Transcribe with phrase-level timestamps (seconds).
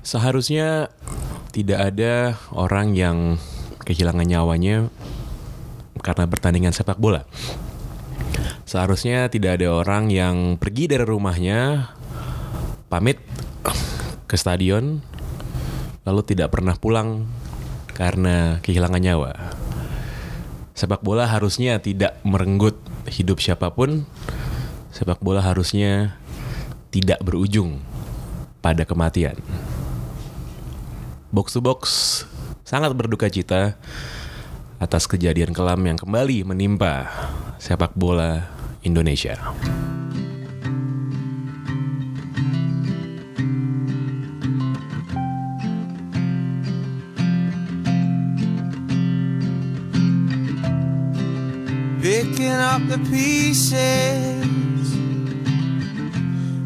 [0.00, 0.88] Seharusnya
[1.52, 3.36] tidak ada orang yang
[3.84, 4.88] kehilangan nyawanya
[6.00, 7.28] karena pertandingan sepak bola.
[8.64, 11.90] Seharusnya tidak ada orang yang pergi dari rumahnya
[12.86, 13.20] pamit
[14.30, 15.02] ke stadion
[16.06, 17.28] lalu tidak pernah pulang
[17.92, 19.32] karena kehilangan nyawa.
[20.72, 22.78] Sepak bola harusnya tidak merenggut
[23.10, 24.08] hidup siapa pun.
[24.96, 26.16] Sepak bola harusnya
[26.88, 27.84] tidak berujung
[28.64, 29.36] pada kematian.
[31.30, 31.80] Box to Box
[32.66, 33.78] sangat berduka cita
[34.82, 37.06] atas kejadian kelam yang kembali menimpa
[37.62, 38.50] sepak bola
[38.82, 39.38] Indonesia.
[52.02, 53.78] Picking up the pieces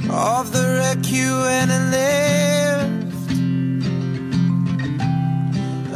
[0.09, 1.68] of the wreck you and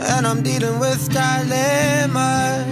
[0.08, 2.64] And I'm dealing with dilemmas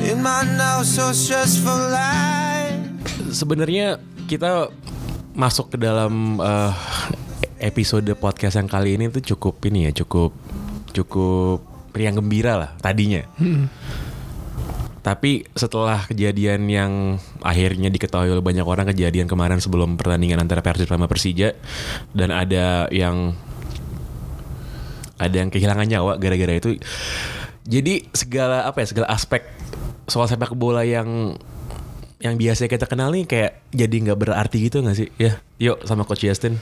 [0.00, 2.80] in my now so stressful life.
[3.28, 4.72] Sebenarnya kita
[5.36, 6.72] masuk ke dalam eh,
[7.60, 10.32] episode podcast yang kali ini tuh cukup ini ya, cukup
[10.96, 11.60] cukup
[11.92, 13.28] riang gembira lah tadinya.
[15.04, 16.92] Tapi setelah kejadian yang
[17.40, 21.56] akhirnya diketahui oleh banyak orang kejadian kemarin sebelum pertandingan antara Persib sama Persija
[22.12, 23.32] dan ada yang
[25.18, 26.78] ada yang kehilangan nyawa gara-gara itu.
[27.68, 29.44] Jadi segala apa ya segala aspek
[30.08, 31.36] soal sepak bola yang
[32.18, 35.06] yang biasa kita kenal nih kayak jadi nggak berarti gitu nggak sih?
[35.20, 36.58] Ya, yuk sama Coach Justin.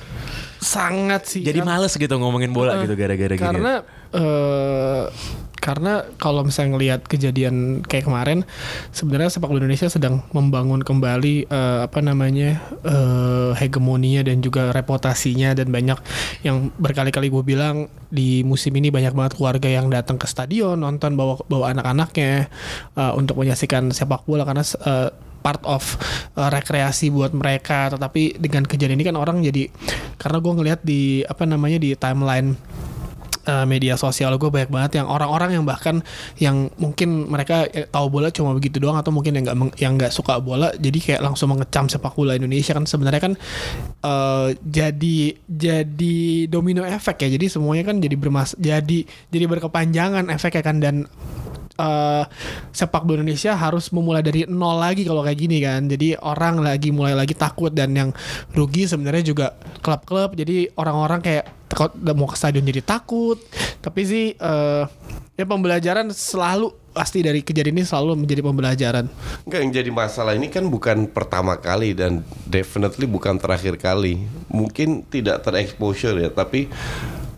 [0.61, 1.41] Sangat sih.
[1.41, 3.41] Jadi Kar- males gitu ngomongin bola gitu gara-gara gini.
[3.41, 3.81] karena
[4.13, 5.03] eh,
[5.57, 8.47] karena kalau misalnya ngelihat kejadian kayak kemarin
[8.95, 15.57] sebenarnya sepak bola Indonesia sedang membangun kembali eh, apa namanya eh, hegemoninya dan juga reputasinya.
[15.57, 15.99] Dan banyak
[16.47, 21.19] yang berkali-kali gue bilang di musim ini banyak banget keluarga yang datang ke stadion nonton
[21.19, 22.47] bawa bawa anak-anaknya
[22.95, 24.47] eh, untuk menyaksikan sepak bola.
[24.47, 25.11] Karena eh,
[25.47, 25.95] part of
[26.35, 27.95] uh, rekreasi buat mereka.
[27.95, 29.71] Tetapi dengan kejadian ini kan orang jadi
[30.19, 32.59] karena gue ngelihat di apa namanya di timeline
[33.47, 36.03] uh, media sosial gue banyak banget yang orang-orang yang bahkan
[36.37, 40.13] yang mungkin mereka eh, tahu bola cuma begitu doang atau mungkin yang nggak yang nggak
[40.13, 43.33] suka bola jadi kayak langsung mengecam sepak bola Indonesia kan sebenarnya kan
[44.05, 46.17] eh, jadi jadi
[46.51, 47.29] domino efek ya.
[47.39, 50.77] Jadi semuanya kan jadi bermas jadi jadi berkepanjangan efeknya kan.
[50.83, 50.95] Dan
[51.77, 52.25] eh,
[52.73, 55.87] sepak bola Indonesia harus memulai dari nol lagi kalau kayak gini kan.
[55.87, 58.11] Jadi orang lagi mulai lagi takut dan yang
[58.53, 59.47] rugi sebenarnya juga
[59.85, 60.35] klub-klub.
[60.37, 63.39] Jadi orang-orang kayak takut mau ke stadion jadi takut.
[63.85, 64.85] Tapi sih eh,
[65.37, 69.05] ya pembelajaran selalu pasti dari kejadian ini selalu menjadi pembelajaran.
[69.45, 74.25] Enggak yang jadi masalah ini kan bukan pertama kali dan definitely bukan terakhir kali.
[74.49, 76.73] Mungkin tidak terexposure ya, tapi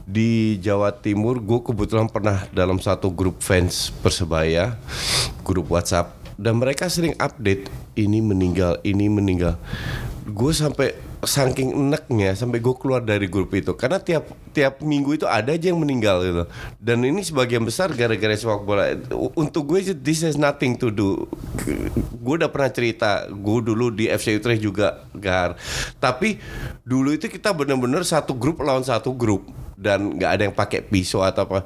[0.08, 4.80] di Jawa Timur gue kebetulan pernah dalam satu grup fans Persebaya,
[5.44, 9.60] grup WhatsApp dan mereka sering update ini meninggal, ini meninggal.
[10.24, 13.74] Gue sampai saking eneknya sampai gue keluar dari grup itu.
[13.74, 16.44] Karena tiap tiap minggu itu ada aja yang meninggal gitu.
[16.78, 18.94] Dan ini sebagian besar gara-gara sepak bola.
[19.34, 21.26] Untuk gue this has nothing to do.
[22.22, 25.58] Gue udah pernah cerita gue dulu di FC Utrecht juga gar.
[25.98, 26.38] Tapi
[26.86, 29.46] dulu itu kita bener-bener satu grup lawan satu grup.
[29.78, 31.62] Dan nggak ada yang pakai pisau atau apa.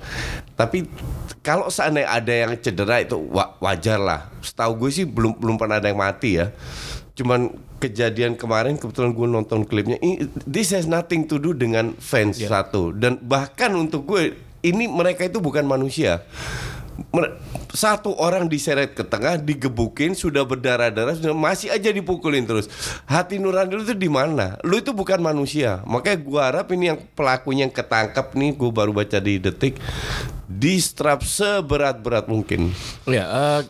[0.52, 0.84] Tapi
[1.40, 4.28] kalau seandainya ada yang cedera itu wa- wajar lah.
[4.44, 6.52] Setahu gue sih belum belum pernah ada yang mati ya.
[7.16, 9.98] Cuman kejadian kemarin kebetulan gue nonton klipnya.
[9.98, 12.94] Ini this has nothing to do dengan fans satu.
[12.94, 16.22] Dan bahkan untuk gue ini mereka itu bukan manusia
[17.72, 22.68] satu orang diseret ke tengah digebukin sudah berdarah-darah sudah masih aja dipukulin terus.
[23.04, 24.56] Hati nurani lu itu di mana?
[24.64, 25.84] Lu itu bukan manusia.
[25.84, 29.76] Makanya gua harap ini yang pelakunya yang ketangkap nih gue baru baca di detik
[30.52, 32.72] di strap seberat-berat mungkin.
[33.08, 33.60] Ya, eh,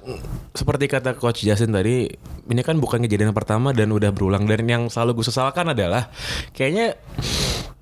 [0.52, 2.10] seperti kata Coach Justin tadi,
[2.50, 4.44] ini kan bukan kejadian pertama dan udah berulang.
[4.50, 6.10] Dan yang selalu gue sesalkan adalah
[6.50, 6.98] kayaknya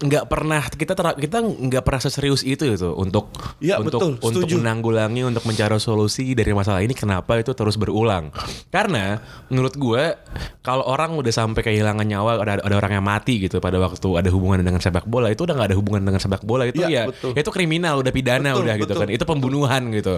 [0.01, 3.29] nggak pernah kita ter- kita nggak pernah seserius itu gitu untuk
[3.61, 4.57] Ya, untuk betul, untuk setuju.
[4.57, 8.33] menanggulangi untuk mencari solusi dari masalah ini kenapa itu terus berulang
[8.69, 10.17] karena menurut gue
[10.61, 14.29] kalau orang udah sampai kehilangan nyawa ada ada orang yang mati gitu pada waktu ada
[14.29, 17.03] hubungan dengan sepak bola itu udah nggak ada hubungan dengan sepak bola itu Ya, ya,
[17.13, 17.37] betul.
[17.37, 20.15] itu kriminal udah pidana Betul, udah gitu betul, kan itu pembunuhan gitu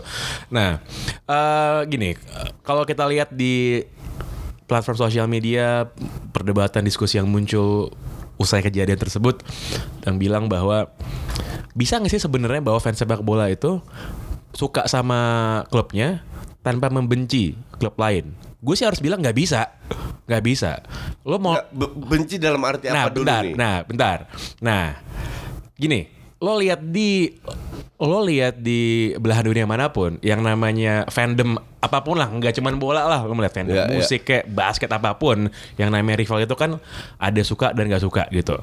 [0.47, 0.79] nah
[1.27, 2.15] eh, gini
[2.63, 3.83] kalau kita lihat di
[4.63, 5.91] platform sosial media
[6.31, 7.91] perdebatan diskusi yang muncul
[8.41, 9.43] usai kejadian tersebut
[10.05, 10.91] yang bilang bahwa
[11.73, 13.81] bisa nggak sih sebenarnya bahwa fans sepak bola itu
[14.53, 16.21] suka sama klubnya
[16.61, 19.75] tanpa membenci klub lain gue sih harus bilang nggak bisa,
[20.31, 20.79] nggak bisa.
[21.27, 23.55] Lo mau Nggak, benci dalam arti nah, apa dulu bentar, nih?
[23.59, 24.19] Nah, bentar.
[24.63, 24.85] Nah,
[25.75, 26.07] gini,
[26.39, 27.27] lo lihat di
[27.99, 32.79] lo lihat di belahan dunia mana pun yang namanya fandom apa pun lah, nggak cuman
[32.79, 33.91] bola lah, lo melihat fandom iya.
[33.91, 36.79] musik kayak basket apa pun yang namanya rival itu kan
[37.19, 38.55] ada suka dan nggak suka gitu.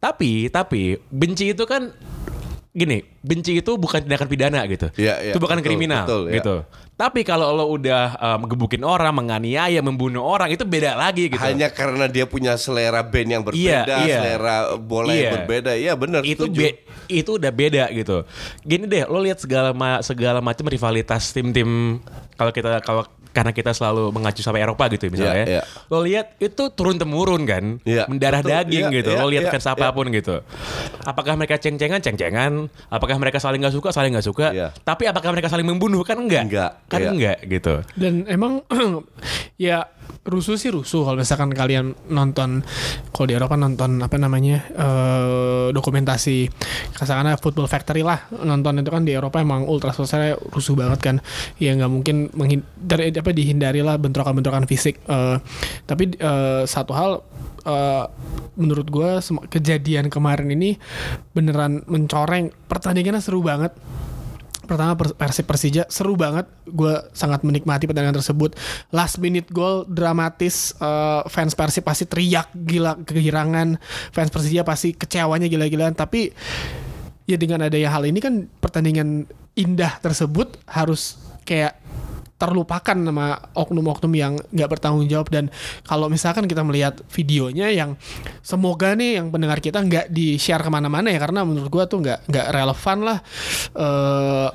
[0.00, 1.92] Tapi, tapi benci itu kan
[2.70, 4.86] gini, benci itu bukan tindakan pidana gitu.
[4.94, 6.34] Iya, iya, itu bukan betul, kriminal betul, iya.
[6.38, 6.54] gitu.
[6.94, 11.40] Tapi kalau lo udah um, gebukin orang, menganiaya, membunuh orang itu beda lagi gitu.
[11.40, 14.16] Hanya karena dia punya selera band yang berbeda, Iya, iya.
[14.20, 15.18] selera bola Iya.
[15.18, 15.70] yang berbeda.
[15.74, 16.20] Iya benar.
[16.22, 16.78] itu be-
[17.10, 18.22] itu udah beda gitu.
[18.62, 21.98] Gini deh, lo lihat segala ma- segala macam rivalitas tim-tim
[22.36, 25.46] kalau kita kalau karena kita selalu mengacu sampai Eropa gitu misalnya.
[25.46, 25.62] Iya, iya.
[25.86, 28.52] Lo lihat itu turun temurun kan, Iya, mendarah betul.
[28.52, 29.10] daging Iya, gitu.
[29.14, 30.42] iya, lo lihat fans apa pun gitu.
[31.02, 32.66] Apakah mereka ceng-cengan, ceng-cengan?
[32.90, 34.46] Apakah mereka saling nggak suka, saling nggak suka?
[34.50, 34.68] Iya.
[34.82, 36.44] Tapi apakah mereka saling membunuh kan enggak?
[36.46, 37.10] Enggak, Kan iya.
[37.10, 37.74] enggak gitu.
[37.94, 38.66] Dan emang
[39.56, 39.86] ya
[40.26, 41.06] rusuh sih rusuh.
[41.06, 42.62] Kalau misalkan kalian nonton
[43.10, 46.50] kalau di Eropa nonton apa namanya eh, dokumentasi
[46.94, 51.16] katakanlah Football Factory lah nonton itu kan di Eropa emang ultra sosialnya rusuh banget kan.
[51.56, 55.00] Ya nggak mungkin menghindari apa dihindari lah bentrokan-bentrokan fisik.
[55.06, 55.36] Eh,
[55.88, 57.10] tapi eh, satu hal
[57.64, 58.04] eh,
[58.60, 59.10] menurut gue
[59.48, 60.76] kejadian kemarin ini
[61.32, 62.52] beneran mencoreng.
[62.68, 63.72] Pertandingannya seru banget
[64.70, 66.46] pertama Per- Persib Persija seru banget.
[66.70, 68.54] Gue sangat menikmati pertandingan tersebut.
[68.94, 73.82] Last minute goal dramatis eh, fans Persib pasti teriak gila kegirangan.
[74.14, 75.98] Fans Persija pasti kecewanya gila-gilaan.
[75.98, 76.30] Tapi
[77.26, 79.26] ya dengan adanya hal ini kan pertandingan
[79.58, 81.74] indah tersebut harus kayak
[82.40, 85.28] terlupakan sama oknum-oknum yang nggak bertanggung jawab.
[85.28, 85.52] Dan
[85.84, 88.00] kalau misalkan kita melihat videonya yang
[88.40, 92.00] semoga nih yang pendengar kita nggak di share ke mana-mana ya karena menurut gua tuh
[92.00, 93.18] nggak nggak relevan lah.
[93.76, 94.50] Eh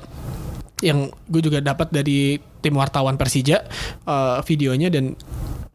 [0.84, 3.64] yang gue juga dapat dari tim wartawan Persija
[4.04, 5.16] eh, videonya dan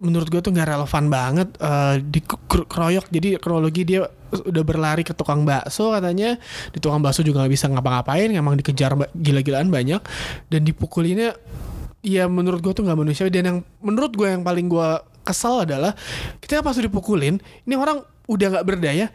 [0.02, 5.44] menurut gue tuh nggak relevan banget eh, dikeroyok jadi kronologi dia udah berlari ke tukang
[5.44, 6.40] bakso katanya.
[6.72, 10.02] Di tukang bakso juga nggak bisa ngapa-ngapain emang dikejar gila-gilaan banyak.
[10.48, 11.36] Dan dipukulinnya
[12.02, 14.90] ya menurut gue tuh nggak manusiawi dan yang menurut gue yang paling gue
[15.22, 15.94] kesel adalah
[16.42, 19.10] kita pas udah dipukulin ini orang udah nggak berdaya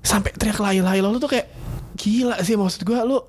[0.00, 1.52] sampai teriak lain-lain lo tuh kayak
[1.94, 3.20] gila sih maksud gue lu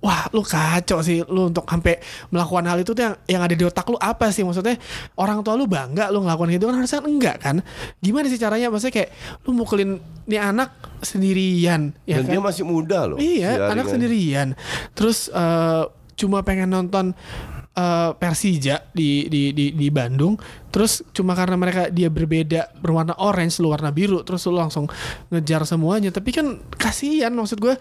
[0.00, 2.00] wah lu kacau sih lu untuk sampai
[2.32, 4.80] melakukan hal itu tuh yang yang ada di otak lu apa sih maksudnya
[5.16, 7.56] orang tua lu bangga lu ngelakuin gitu kan harusnya enggak kan
[8.00, 9.10] gimana sih caranya maksudnya kayak
[9.44, 10.72] lu mukulin nih anak
[11.04, 13.18] sendirian ya Dan kan dia masih muda loh.
[13.18, 13.92] Iya, anak kan.
[13.96, 14.48] sendirian.
[14.92, 15.82] Terus eh,
[16.20, 17.16] cuma pengen nonton
[17.74, 20.38] eh, Persija di, di di di Bandung.
[20.70, 24.86] Terus cuma karena mereka dia berbeda berwarna orange, lu warna biru, terus lu langsung
[25.28, 26.08] ngejar semuanya.
[26.08, 27.74] Tapi kan kasihan maksud gue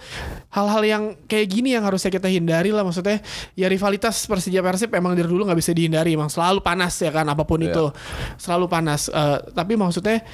[0.49, 3.21] hal-hal yang kayak gini yang harusnya kita hindari lah maksudnya.
[3.53, 7.25] Ya rivalitas Persija Persib emang dari dulu nggak bisa dihindari, emang selalu panas ya kan
[7.25, 7.71] apa pun Iya.
[7.71, 7.85] itu
[8.35, 9.07] selalu panas.
[9.07, 10.25] Eh, tapi maksudnya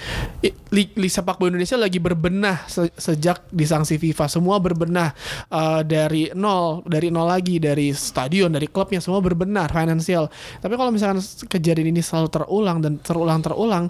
[0.71, 5.11] li- li sepak bola Indonesia lagi berbenah se- sejak disanksi FIFA semua berbenah
[5.51, 10.27] Eh, dari nol dari nol lagi dari stadion dari klubnya semua berbenah finansial.
[10.59, 13.85] Tapi kalau misalkan kejadian ini selalu terulang dan terulang terulang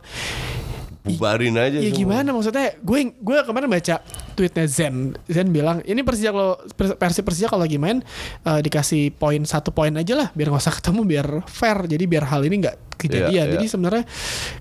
[1.05, 1.99] Bubarin aja Ya semua.
[2.01, 2.73] gimana maksudnya?
[2.81, 4.01] Gue gue kemarin baca
[4.35, 5.15] tweetnya Zen.
[5.25, 8.03] Zen bilang ini Persija kalau Persija Persija kalau lagi main
[8.43, 11.87] eh, dikasih poin satu poin aja lah biar nggak usah ketemu biar fair.
[11.87, 13.31] Jadi biar hal ini nggak kejadian.
[13.31, 13.53] Iya, iya.
[13.57, 14.03] Jadi sebenarnya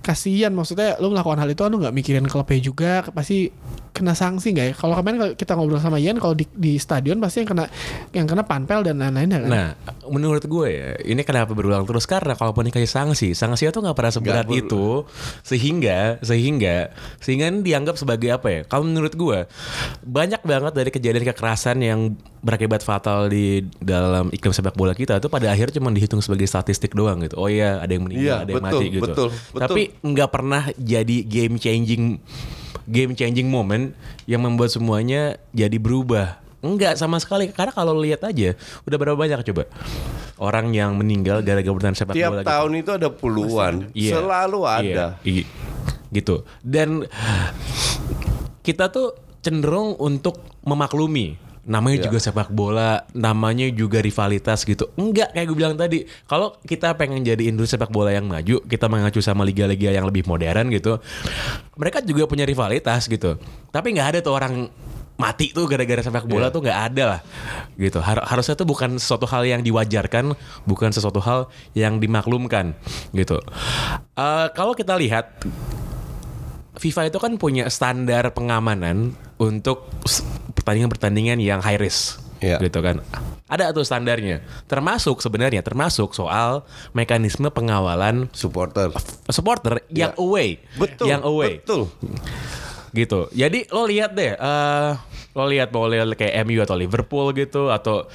[0.02, 3.50] kasihan maksudnya lu melakukan hal itu lu nggak mikirin klubnya juga pasti
[3.94, 4.74] kena sanksi nggak ya?
[4.74, 7.64] Kalau kemarin kalau kita ngobrol sama Ian kalau di, di stadion pasti yang kena
[8.10, 9.50] yang kena panpel dan lain-lain ya kan?
[9.50, 9.68] Nah,
[10.10, 14.12] menurut gue ya, ini kenapa berulang terus karena kalaupun dikasih sanksi, sanksi itu nggak pernah
[14.12, 15.06] seberat itu,
[15.46, 16.90] sehingga sehingga
[17.22, 18.60] sehingga ini dianggap sebagai apa ya?
[18.66, 19.46] Kalau menurut gue
[20.00, 22.00] banyak banget dari kejadian kekerasan yang
[22.38, 26.92] berakibat fatal di dalam iklim sepak bola kita itu pada akhirnya cuma dihitung sebagai statistik
[26.92, 27.36] doang gitu.
[27.36, 29.02] Oh iya, ada yang meninggal, Iya, ada yang betul, mati gitu.
[29.02, 29.60] betul, betul.
[29.60, 32.04] Tapi nggak pernah jadi game changing
[32.84, 36.40] game changing moment yang membuat semuanya jadi berubah.
[36.60, 39.68] Enggak sama sekali karena kalau lihat aja udah berapa banyak coba
[40.36, 42.48] orang yang meninggal gara-gara bertahan sepak Tiap bola gitu.
[42.48, 43.74] tahun itu ada puluhan.
[43.92, 44.12] Iya.
[44.16, 44.80] Selalu ada.
[44.80, 45.48] Iya, i-
[46.10, 46.44] gitu.
[46.60, 47.04] Dan
[48.60, 49.12] kita tuh
[49.44, 52.04] cenderung untuk memaklumi namanya Iya.
[52.12, 54.92] juga sepak bola, namanya juga rivalitas gitu.
[55.00, 58.84] Enggak kayak gue bilang tadi, kalau kita pengen jadi industri sepak bola yang maju, kita
[58.84, 61.00] mengacu sama liga-liga yang lebih modern gitu.
[61.72, 63.40] Mereka juga punya rivalitas gitu.
[63.72, 64.68] Tapi nggak ada tuh orang
[65.14, 66.52] mati tuh gara-gara sepak bola Iya.
[66.52, 67.20] tuh nggak ada lah
[67.78, 70.34] gitu Har- harusnya tuh bukan sesuatu hal yang diwajarkan
[70.66, 72.74] bukan sesuatu hal yang dimaklumkan
[73.14, 73.38] gitu
[74.14, 75.38] Eh, kalau kita lihat
[76.74, 79.86] FIFA itu kan punya standar pengamanan untuk
[80.54, 82.60] pertandingan-pertandingan yang high risk Iya.
[82.60, 83.00] gitu kan.
[83.48, 84.44] Ada tuh standarnya.
[84.68, 88.92] Termasuk sebenarnya termasuk soal mekanisme pengawalan supporter.
[89.32, 90.20] supporter yang Ya.
[90.20, 90.60] away.
[90.76, 91.06] Betul.
[91.08, 91.82] Yang away Betul.
[92.92, 93.20] gitu.
[93.32, 94.90] Jadi lo lihat deh, eh
[95.34, 98.06] lo lihat mau lihat kayak MU atau Liverpool gitu atau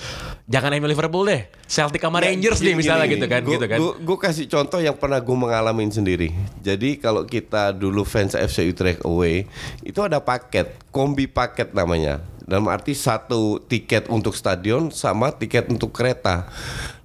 [0.48, 3.80] jangan MU Liverpool deh, Celtic sama Rangers deh misalnya gitu kan, gitu kan.
[4.00, 6.32] Gue kasih contoh yang pernah gue mengalami sendiri.
[6.64, 9.52] Jadi kalau kita dulu fans FC Utrecht away,
[9.84, 12.24] itu ada paket, kombi paket namanya.
[12.50, 16.50] Dalam arti satu tiket untuk stadion sama tiket untuk kereta.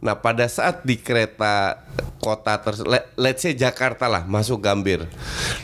[0.00, 1.84] Nah pada saat di kereta
[2.22, 5.04] kota ter, let- let's say Jakarta lah masuk Gambir.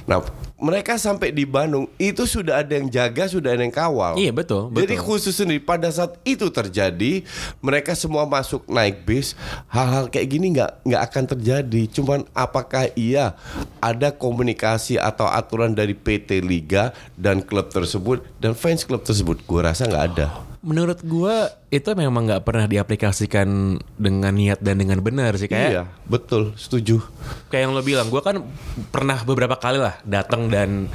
[0.05, 0.21] Nah
[0.61, 4.21] mereka sampai di Bandung itu sudah ada yang jaga, sudah ada yang kawal.
[4.21, 5.07] Iya, betul, Jadi betul.
[5.09, 7.25] khusus sendiri pada saat itu terjadi
[7.65, 9.33] mereka semua masuk naik bis
[9.73, 13.35] hal-hal kayak gini nggak nggak akan terjadi cuman apakah iya
[13.81, 19.61] ada komunikasi atau aturan dari PT Liga dan klub tersebut dan fans klub tersebut gue
[19.61, 25.39] rasa nggak ada Menurut gua itu memang nggak pernah diaplikasikan dengan niat dan dengan benar
[25.39, 26.99] sih kayak iya betul setuju
[27.51, 28.43] kayak yang lo bilang, gue kan
[28.95, 30.87] pernah beberapa kali lah datang dan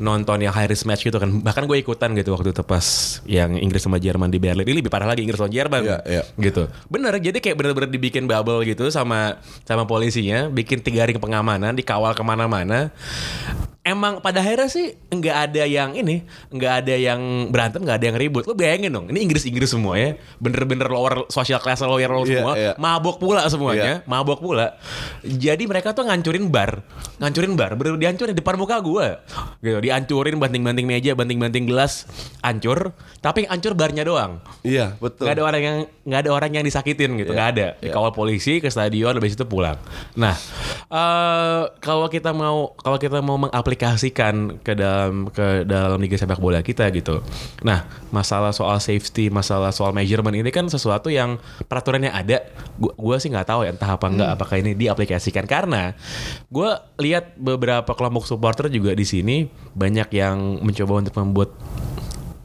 [0.00, 1.28] nonton yang high risk match gitu kan.
[1.44, 2.84] Bahkan gue ikutan gitu waktu itu pas
[3.28, 4.64] yang Inggris sama Jerman di Berlin.
[4.64, 5.84] Ini lebih parah lagi Inggris sama Jerman.
[5.84, 6.22] Iya, iya.
[6.40, 6.68] Gitu.
[6.88, 12.16] Bener, jadi kayak bener-bener dibikin bubble gitu sama sama polisinya, bikin tiga ring pengamanan, dikawal
[12.16, 12.88] ke mana-mana.
[13.88, 16.20] Emang pada akhirnya sih nggak ada yang ini,
[16.52, 18.44] nggak ada yang berantem, nggak ada yang ribut.
[18.44, 22.52] Lo bayangin dong, ini Inggris-Inggris semua ya, bener-bener lower social class, lower lower Iya, semua,
[22.52, 22.72] iya.
[22.76, 24.76] mabok pula semuanya, mabok pula.
[25.24, 26.84] Jadi mereka tuh ngancurin bar,
[27.16, 29.08] ngancurin bar, bener dihancurin di depan muka gue,
[29.64, 32.04] gitu, dihancurin banting-banting meja, banting-banting gelas,
[32.44, 32.92] hancur.
[33.24, 34.44] Tapi yang hancur barnya doang.
[34.60, 37.66] iya betul Gak ada orang yang nggak ada orang yang disakitin gitu, nggak ada.
[37.80, 39.80] Dikawal polisi ke stadion, habis itu pulang.
[40.12, 40.36] Nah,
[40.92, 43.40] eh kalau kita mau kalau kita mau
[43.78, 47.22] mengaplikasikan ke dalam ke dalam liga sepak bola kita gitu.
[47.62, 51.38] Nah, masalah soal safety, masalah soal measurement ini kan sesuatu yang
[51.70, 52.42] peraturannya ada.
[52.74, 55.94] Gua, gua sih nggak tahu ya entah apa enggak apakah ini diaplikasikan karena
[56.50, 59.46] gua lihat beberapa kelompok supporter juga di sini
[59.78, 61.54] banyak yang mencoba untuk membuat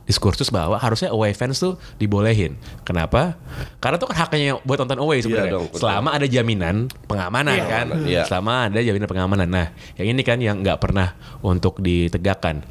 [0.03, 2.59] diskursus bahwa harusnya away fans tuh dibolehin.
[2.83, 3.39] Kenapa?
[3.79, 5.53] Karena itu kan haknya buat nonton away sebenarnya.
[5.55, 5.79] dong, betul.
[5.79, 6.75] Selama ada jaminan
[7.07, 7.85] pengamanan Iya, kan.
[8.03, 8.23] iya.
[8.27, 9.47] Selama ada jaminan pengamanan.
[9.47, 12.67] Nah, yang ini kan yang nggak pernah untuk ditegakkan.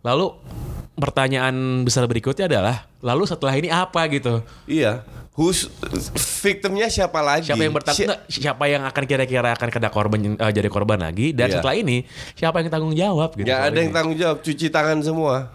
[0.00, 0.32] Lalu
[0.96, 4.44] pertanyaan besar berikutnya adalah, lalu setelah ini apa gitu?
[4.64, 5.04] iya
[5.40, 5.72] Who's
[6.44, 8.12] victimnya siapa lagi Siapa yang bertanggung?
[8.28, 11.32] Si- Siapa yang akan kira-kira akan kena korban eh, jadi korban lagi?
[11.32, 11.54] Dan Iya.
[11.56, 12.04] setelah ini
[12.36, 13.32] siapa yang tanggung jawab?
[13.32, 13.96] Gitu, nggak soal ada yang ini?
[13.96, 15.48] tanggung jawab cuci tangan semua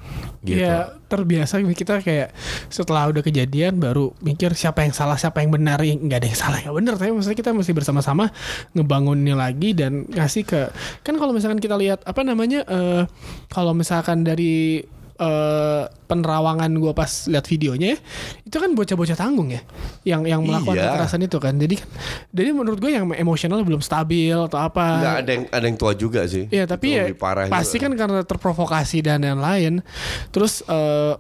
[0.46, 0.62] Gitu.
[0.62, 2.30] Ya terbiasa kita kayak
[2.70, 6.38] setelah udah kejadian baru mikir siapa yang salah siapa yang benar Ya, nggak ada yang
[6.38, 8.30] salah yang benar tapi maksudnya kita mesti bersama-sama
[8.74, 10.70] ngebangunnya lagi dan ngasih ke
[11.02, 13.10] kan kalau misalkan kita lihat apa namanya eh,
[13.50, 14.86] kalau misalkan dari
[15.16, 17.96] eh, penerawangan gua pas lihat videonya
[18.42, 19.64] itu kan bocah-bocah tanggung ya
[20.04, 20.92] yang yang melakukan Iya.
[20.92, 21.90] kekerasan itu kan jadi kan
[22.30, 25.92] jadi menurut gue yang emosional belum stabil atau apa nggak ada yang ada yang tua
[25.94, 27.88] juga sih Iya tapi ya lebih parah pasti juga.
[27.88, 29.82] kan karena terprovokasi dan lain-lain.
[30.30, 31.14] Terus eh,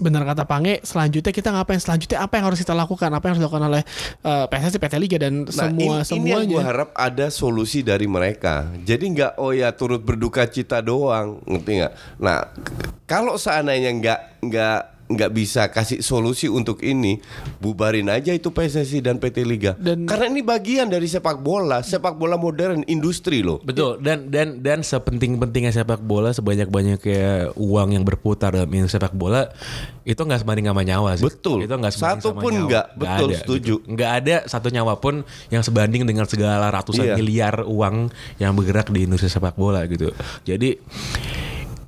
[0.00, 1.76] benar kata Pange, selanjutnya kita ngapain?
[1.76, 3.12] Selanjutnya apa yang harus kita lakukan?
[3.12, 3.82] Apa yang harus dilakukan oleh
[4.24, 6.54] eh, PSSI, PT Liga dan Nah, semua ini, ini yang semuanya?
[6.56, 8.72] gue harap ada solusi dari mereka.
[8.88, 11.92] Jadi nggak oh ya turut berduka cita doang, ngerti nggak?
[12.22, 12.38] Nah,
[13.04, 14.80] kalau seandainya nggak nggak
[15.12, 17.20] nggak bisa kasih solusi untuk ini,
[17.58, 19.72] bubarin aja itu PSSI dan PT Liga.
[19.74, 23.60] Dan- Karena ini bagian dari sepak bola, sepak bola modern, industri loh.
[23.60, 29.52] Betul dan dan dan sepenting-pentingnya sepak bola sebanyak-banyaknya uang yang berputar dalam industri sepak bola
[30.02, 31.24] itu nggak sebanding sama nyawa sih.
[31.24, 31.64] Betul.
[31.64, 32.86] Itu nggak Satu sama pun nggak.
[32.94, 33.74] Betul, ada, setuju.
[33.78, 33.88] gitu.
[33.88, 37.14] Nggak ada satu nyawa pun yang sebanding dengan segala ratusan Iya.
[37.14, 40.10] miliar uang yang bergerak di industri sepak bola gitu.
[40.42, 40.80] Jadi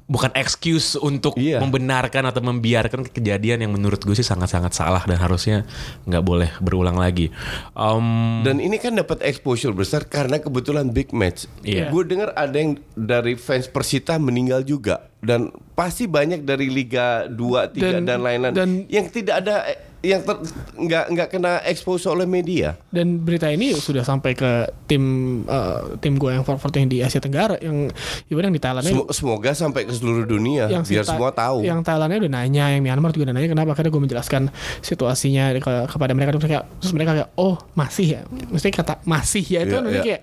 [0.05, 1.59] bukan excuse untuk Iya.
[1.59, 5.65] membenarkan atau membiarkan kejadian yang menurut gue sih sangat-sangat salah dan harusnya
[6.05, 7.33] nggak boleh berulang lagi.
[7.73, 11.49] Em, Dan ini kan dapat exposure besar karena kebetulan big match.
[11.63, 11.89] Iya.
[11.89, 17.73] Gue dengar ada yang dari fans Persita meninggal juga dan pasti banyak dari Liga 2,
[17.73, 20.37] 3 dan, lain-lain dan- yang tidak ada eh, yang ter,
[20.77, 22.77] nggak nggak kena expose oleh media.
[22.87, 24.53] Dan berita ini sudah sampai ke
[24.85, 25.03] tim
[25.43, 27.89] eh, tim gue yang Forward yang di Asia Tenggara yang
[28.27, 31.63] ibarat yang di Thailand Semo- semoga sampai ke seluruh dunia yang biar semua tahu.
[31.63, 34.43] Yang Thailandnya udah nanya, yang Myanmar juga udah nanya kenapa akhirnya gue menjelaskan
[34.79, 39.43] situasinya ke- kepada mereka terus mereka terus mereka kayak oh masih ya, mesti kata masih
[39.43, 40.03] ya itu Iya, kan iya.
[40.03, 40.23] kayak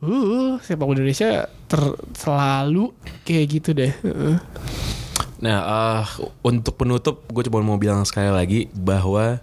[0.00, 1.28] uh sepak Indonesia
[1.66, 1.82] ter
[2.14, 2.88] selalu
[3.22, 3.92] kayak gitu deh.
[3.94, 4.36] Heeh.
[5.40, 6.04] Nah, eh,
[6.44, 9.40] untuk penutup, gue cuma mau bilang sekali lagi bahwa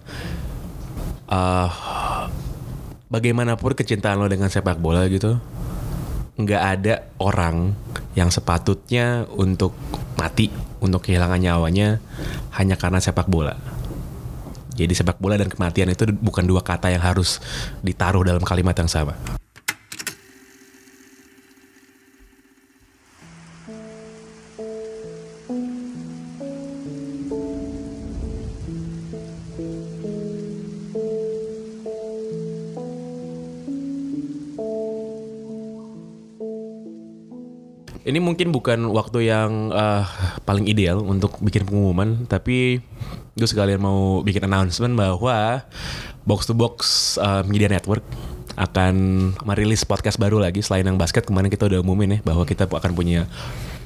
[1.28, 1.72] eh
[3.08, 5.40] bagaimanapun kecintaan lo dengan sepak bola gitu,
[6.38, 7.74] nggak ada orang
[8.14, 9.74] yang sepatutnya untuk
[10.20, 11.98] mati, untuk kehilangan nyawanya
[12.56, 13.58] hanya karena sepak bola.
[14.78, 17.42] Jadi sepak bola dan kematian itu bukan dua kata yang harus
[17.82, 19.18] ditaruh dalam kalimat yang sama.
[38.08, 40.04] Ini mungkin bukan waktu yang eh,
[40.48, 42.80] paling ideal untuk bikin pengumuman, tapi
[43.36, 45.68] gue sekalian mau bikin announcement bahwa
[46.24, 46.78] Box to Box
[47.20, 48.08] eh, Media Network
[48.56, 48.96] akan
[49.44, 51.28] merilis podcast baru lagi selain yang basket.
[51.28, 53.28] Kemarin kita udah umumin ya bahwa kita akan punya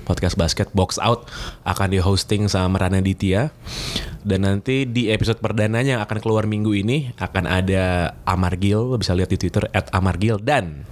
[0.05, 1.25] podcast basket Box Out
[1.65, 3.49] akan di hosting sama Rana Ditya.
[4.21, 9.33] Dan nanti di episode perdananya yang akan keluar minggu ini akan ada Amargil bisa lihat
[9.33, 10.85] di Twitter @amargil dan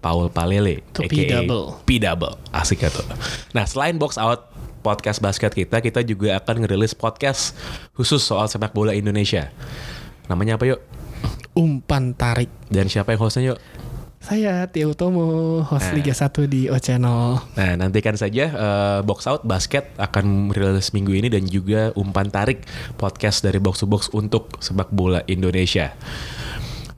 [0.00, 1.64] Paul Palele Itu aka P-double.
[1.84, 3.06] P-double asik ya tuh.
[3.52, 7.52] Nah selain box out podcast basket kita, kita juga akan ngerilis podcast
[7.92, 9.52] khusus soal sepak bola Indonesia.
[10.26, 10.80] Namanya apa yuk?
[11.52, 12.48] Umpan tarik.
[12.72, 13.60] Dan siapa yang hostnya yuk?
[14.20, 15.96] Saya Tio Tomo, host Nah.
[15.96, 17.40] Liga 1 di O Channel.
[17.56, 22.68] Nah nantikan saja eh, box out basket akan merilis minggu ini dan juga umpan tarik
[23.00, 25.96] podcast dari box to box untuk sepak bola Indonesia.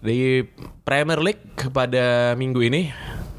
[0.03, 0.43] Di
[0.83, 2.91] Premier League pada minggu ini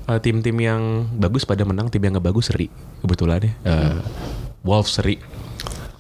[0.08, 2.72] eh, tim-tim yang bagus pada menang, tim yang nggak bagus seri
[3.04, 3.52] kebetulan ya.
[3.68, 4.00] Eh,
[4.64, 5.20] Wolves seri.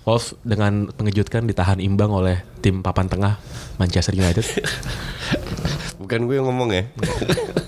[0.07, 3.39] Wolves dengan mengejutkan ditahan imbang oleh tim papan tengah
[3.75, 4.43] Manchester United.
[6.01, 6.83] Bukan gue yang ngomong ya.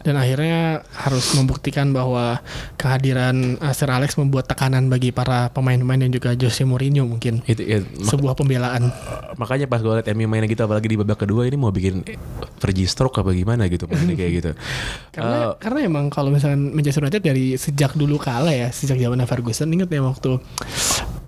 [0.00, 2.38] Dan akhirnya harus membuktikan bahwa
[2.74, 7.42] kehadiran uh, Sir Alex membuat tekanan bagi para pemain-pemain dan juga Jose Mourinho mungkin.
[7.44, 8.90] Itu ya, Sebuah pembelaan.
[9.34, 12.02] makanya pas gue liat MU mainnya gitu apalagi di babak kedua ini mau bikin
[12.58, 14.50] Fergie stroke apa gimana gitu kayak gitu.
[15.14, 19.20] Karena Eh, karena emang kalau misalkan Manchester United dari sejak dulu kalah ya, sejak zaman
[19.24, 20.38] Ferguson inget ya waktu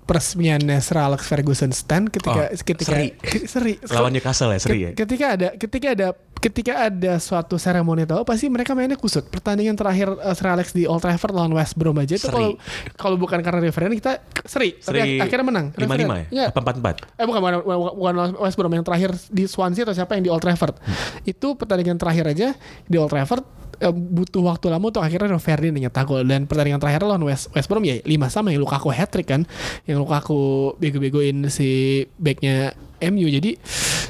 [0.03, 3.07] peresmiannya Sir Alex Ferguson stand ketika Oh, ketika seri.
[3.45, 3.73] seri.
[3.87, 4.89] lawan Newcastle ya seri ya.
[4.91, 6.07] Ket- Ketika ada ketika ada
[6.41, 9.29] ketika ada suatu seremoni tahu pasti mereka mainnya kusut.
[9.29, 12.57] Pertandingan terakhir uh, Sir Alex di Old Trafford lawan West Brom aja itu kalau
[12.97, 15.65] kalau bukan karena referendum kita seri, tapi Seri ak- akhirnya menang.
[15.77, 16.25] lima lima ya?
[16.33, 16.45] Iya.
[16.49, 16.95] Apa empat empat?
[17.15, 20.41] Eh bukan, bukan bukan West Brom yang terakhir di Swansea atau siapa yang di Old
[20.41, 20.75] Trafford.
[21.23, 22.57] Itu pertandingan terakhir aja
[22.89, 23.45] di Old Trafford
[23.89, 27.65] butuh waktu lama untuk akhirnya Rio Ferdinand nyetak gol dan pertandingan terakhir lawan West, West
[27.65, 29.49] Brom ya 5 sama yang Lukaku hat trick kan
[29.89, 33.57] yang Lukaku bego-begoin si backnya MU jadi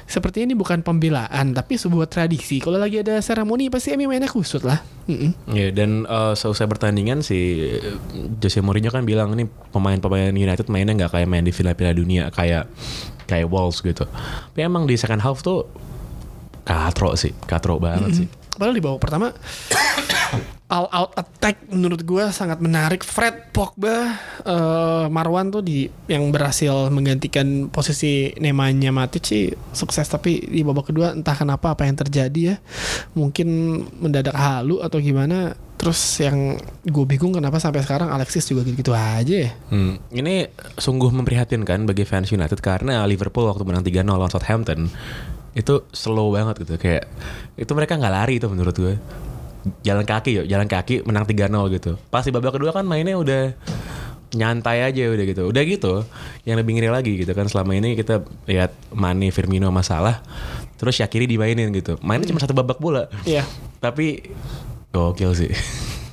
[0.03, 4.67] seperti ini bukan pembelaan tapi sebuah tradisi kalau lagi ada seremoni pasti MU mainnya kusut
[4.67, 5.31] lah Mm-mm.
[5.55, 7.95] Ya dan eh, selesai pertandingan si eh,
[8.43, 12.27] Jose Mourinho kan bilang ini pemain-pemain United mainnya nggak kayak main di Piala Piala Dunia
[12.29, 12.67] kayak
[13.25, 14.03] kayak Wolves gitu.
[14.05, 15.65] Tapi emang di second half tuh
[16.67, 18.27] katro sih, katro banget sih.
[18.55, 19.27] Padahal di babak pertama
[20.71, 23.03] all out attack menurut gue sangat menarik.
[23.03, 24.15] Fred Pogba,
[24.47, 30.89] eh, Marwan tuh di yang berhasil menggantikan posisi Nemanja Matic sih sukses tapi di babak
[30.89, 32.57] kedua entah kenapa apa yang terjadi ya.
[33.19, 33.47] Mungkin
[33.99, 35.53] mendadak halu atau gimana.
[35.75, 39.51] Terus yang gue bingung kenapa sampai sekarang Alexis juga gitu-gitu aja ya.
[39.73, 40.45] Hmm, ini
[40.77, 44.93] sungguh memprihatinkan bagi fans United karena Liverpool waktu menang 3-0 lawan Southampton
[45.51, 47.11] itu slow banget gitu kayak
[47.59, 48.95] itu mereka nggak lari itu menurut gue.
[49.85, 51.91] Jalan kaki yuk jalan kaki menang 3-0 gitu.
[52.09, 53.53] Pas di babak kedua kan mainnya udah
[54.31, 55.41] nyantai aja udah gitu.
[55.51, 55.93] Udah gitu
[56.47, 57.45] yang lebih ngeri lagi gitu kan.
[57.51, 60.23] Selama ini kita lihat Mane Firmino masalah
[60.79, 61.99] terus Shaqiri dimainin gitu.
[62.01, 63.11] Mainnya cuma satu babak bola.
[63.27, 63.45] Iya.
[63.81, 64.29] tapi
[64.93, 65.51] gokil sih.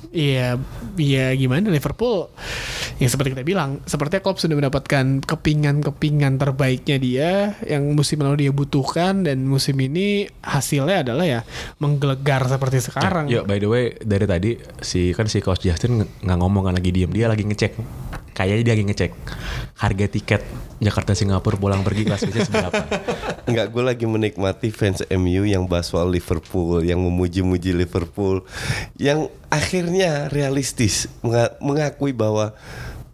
[0.09, 0.57] Iya,
[0.97, 2.33] iya gimana Liverpool
[2.99, 7.31] yang seperti kita bilang, sepertinya Klopp sudah mendapatkan kepingan-kepingan terbaiknya dia
[7.63, 11.41] yang musim lalu dia butuhkan dan musim ini hasilnya adalah ya
[11.79, 13.31] menggelegar seperti sekarang.
[13.31, 14.51] Yo, by the way, dari tadi
[14.83, 17.79] si kan si Coach Justin nggak ngomong kan lagi diem, dia lagi ngecek.
[18.39, 19.11] Kayaknya dia lagi ngecek
[19.75, 20.41] harga tiket
[20.79, 22.87] Jakarta Singapura pulang pergi kelas bisnis berapa.
[23.51, 28.47] Enggak, gue lagi menikmati fans MU yang bahas soal Liverpool, yang memuji-muji Liverpool,
[28.95, 32.55] yang akhirnya realistis menga- mengakui bahwa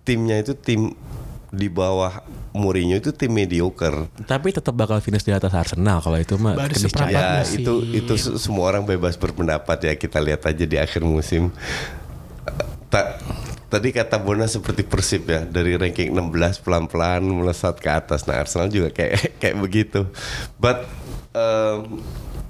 [0.05, 0.93] timnya itu tim
[1.49, 2.21] di bawah
[2.53, 4.07] Mourinho itu tim mediocre.
[4.23, 6.71] Tapi tetap bakal finish di atas Arsenal kalau itu mah Baru.
[7.09, 7.59] Ya musim.
[7.59, 11.49] itu itu se- semua orang bebas berpendapat ya kita lihat aja di akhir musim.
[13.75, 18.23] Ta- tadi kata Bona seperti Persib ya dari ranking 16 pelan-pelan melesat ke atas.
[18.23, 20.07] Nah Arsenal juga kayak kayak begitu.
[20.55, 20.87] But
[21.35, 21.99] um,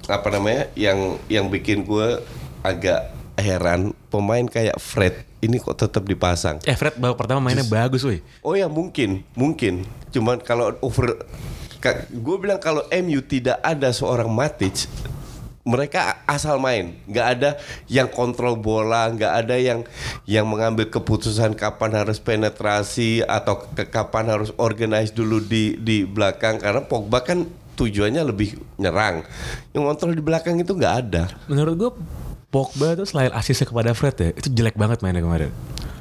[0.06, 2.22] apa namanya yang yang bikin gue
[2.62, 6.62] agak heran pemain kayak Fred ini kok tetap dipasang.
[6.62, 8.22] Eh Fred babak pertama mainnya bagus woi.
[8.46, 9.82] Oh ya mungkin, mungkin.
[10.14, 11.26] Cuman kalau over,
[12.14, 14.86] gue bilang kalau MU tidak ada seorang Matic,
[15.66, 17.50] mereka asal main, nggak ada
[17.90, 19.82] yang kontrol bola, nggak ada yang
[20.22, 26.62] yang mengambil keputusan kapan harus penetrasi atau ke kapan harus organize dulu di di belakang
[26.62, 29.26] karena Pogba kan tujuannya lebih nyerang.
[29.74, 31.34] Yang kontrol di belakang itu nggak ada.
[31.50, 31.90] Menurut gue
[32.46, 35.50] Pogba tuh selain asisnya kepada Fred ya, itu jelek banget mainnya kemarin.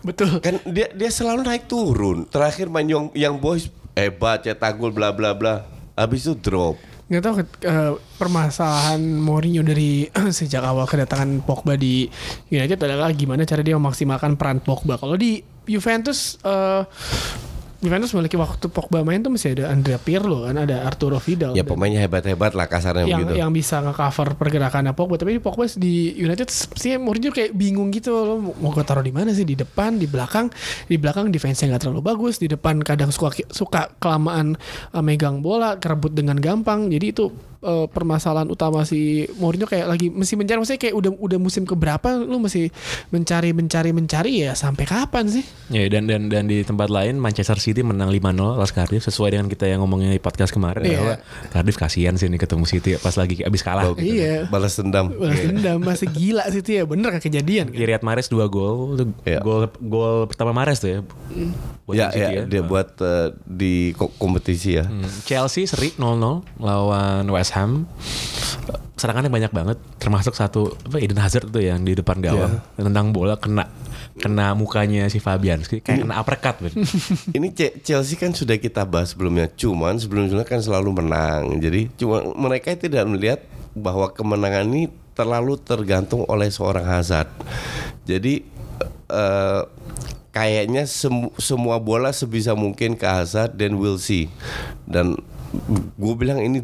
[0.05, 0.37] Betul.
[0.45, 2.29] Kan dia dia selalu naik turun.
[2.29, 5.65] Terakhir main yang yang boys hebat cetak gol bla bla bla.
[5.97, 6.77] Habis itu drop.
[7.05, 12.09] Nggak tahu eh, permasalahan Mourinho dari sejak awal kedatangan Pogba di
[12.49, 14.97] United adalah gimana cara dia memaksimalkan peran Pogba.
[14.97, 16.81] Kalau di Juventus eh,
[17.85, 21.61] Juventus memiliki waktu Pogba main tuh masih ada Andrea Pirlo kan ada Arturo Vidal Ya
[21.61, 23.33] pemainnya hebat-hebat lah kasarnya yang begitu.
[23.37, 25.21] yang bisa nge-cover pergerakannya Pogba.
[25.21, 29.29] Tapi Pogba di United sih Mourinho kayak bingung gitu lo mau gue taruh di mana
[29.37, 29.45] sih?
[29.45, 30.49] Di depan di belakang?
[30.89, 34.57] Di belakang defense-nya nggak terlalu bagus di depan kadang suka suka kelamaan
[34.91, 36.89] uh, megang bola kerebut dengan gampang.
[36.89, 37.29] Jadi itu
[37.65, 39.01] uh, permasalahan utama si
[39.35, 42.69] Mourinho kayak lagi mesti mencari maksudnya kayak udah udah musim keberapa lu mesti
[43.09, 47.57] mencari mencari mencari ya sampai kapan sih Ya dan dan dan di tempat lain Manchester
[47.57, 48.21] City menang 5-0
[48.53, 50.93] atas Cardiff sesuai dengan kita yang ngomongnya di podcast kemarin Iya.
[50.95, 51.13] bahwa
[51.49, 53.89] Cardiff kasihan sih nih ketemu City pas lagi abis kalah.
[53.89, 54.13] Oh, gitu.
[54.13, 54.45] Iya.
[54.45, 55.09] Balas dendam.
[55.09, 57.81] Balas dendam masih gila sih itu ya bener kan kejadian kan?
[57.81, 59.41] Riyad Mahrez 2 gol, Iya.
[59.41, 60.99] gol gol pertama Mahrez tuh ya.
[61.83, 64.85] Buat Ya, City ya, dia buat eh, di ko- kompetisi ya.
[64.85, 67.87] Hmm, Chelsea seri 0-0 lawan West Ham.
[68.95, 73.35] Serangannya banyak banget, termasuk satu apa Eden Hazard tuh yang di depan gawang tendang bola
[73.35, 73.67] kena
[74.15, 76.55] kena mukanya si Fabianski kayak kena uppercut.
[76.63, 76.71] Ben.
[77.37, 77.47] Ini
[77.83, 81.59] Chelsea kan sudah kita bahas sebelumnya, cuman sebelum-sebelumnya kan selalu menang.
[81.59, 83.43] Jadi cuma mereka tidak melihat
[83.75, 87.27] bahwa kemenangan ini terlalu tergantung oleh seorang Hazard.
[88.07, 88.47] Jadi
[89.11, 89.61] eh,
[90.31, 94.31] kayaknya semu- semua bola sebisa mungkin ke Hazard dan we'll see.
[94.87, 95.19] Dan
[95.95, 96.63] gue bilang ini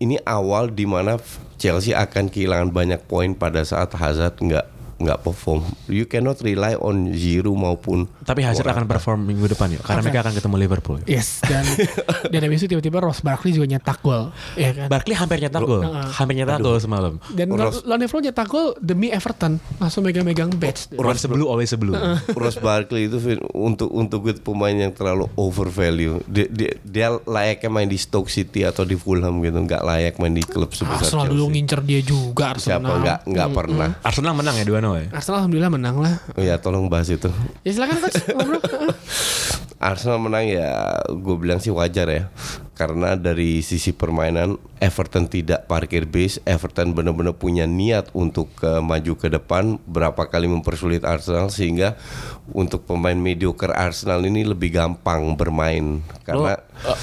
[0.00, 1.20] ini awal di mana
[1.60, 5.64] Chelsea akan kehilangan banyak poin pada saat Hazard nggak nggak perform.
[5.88, 10.06] You cannot rely on Giroud maupun Tapi Hazard akan perform minggu depan ya, karena Oke.
[10.06, 10.98] mereka akan ketemu Liverpool.
[11.04, 11.64] Yes dan
[12.32, 15.80] dan habis itu tiba-tiba Ross Barkley juga nyetak gol ya kan Barkley hampir nyetak gol,
[15.88, 17.16] hampir nyetak gol semalam.
[17.32, 21.96] dan Ross- Lon Evro nyetak gol demi Everton langsung megang-megang badge Once sebelum, always sebelum.
[22.40, 23.16] Ross Barkley itu
[23.50, 26.20] untuk untuk gue pemain yang terlalu over value.
[26.28, 30.30] Dia, dia, dia layaknya main di Stoke City atau di Fulham gitu, nggak layak main
[30.30, 31.32] di klub sebesar Arsenal Chelsea.
[31.32, 33.88] dulu ngincer dia juga Arsenal Siapa nggak nggak pernah.
[34.02, 35.08] Arsenal menang ya 2-0 ya.
[35.14, 36.14] Arsenal alhamdulillah menang lah.
[36.34, 37.30] Oh ya tolong bahas itu.
[37.66, 38.18] ya silakan coach.
[39.80, 42.28] Arsenal menang ya gue bilang sih wajar ya.
[42.76, 46.40] Karena dari sisi permainan Everton tidak parkir base.
[46.48, 49.76] Everton benar-benar punya niat untuk ke maju ke depan.
[49.84, 51.96] Berapa kali mempersulit Arsenal sehingga
[52.52, 56.00] untuk pemain mediocre Arsenal ini lebih gampang bermain.
[56.00, 56.52] Lo, karena
[56.88, 56.98] eh,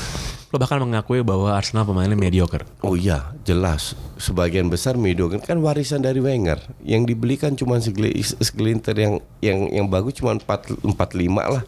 [0.57, 2.65] lo bahkan mengakui bahwa Arsenal pemainnya mediocre.
[2.81, 3.93] Oh iya, jelas.
[4.17, 6.57] Sebagian besar mediocre kan warisan dari Wenger.
[6.81, 11.61] Yang dibelikan cuma segeli- segelintir yang yang yang bagus cuma 4 45 lah.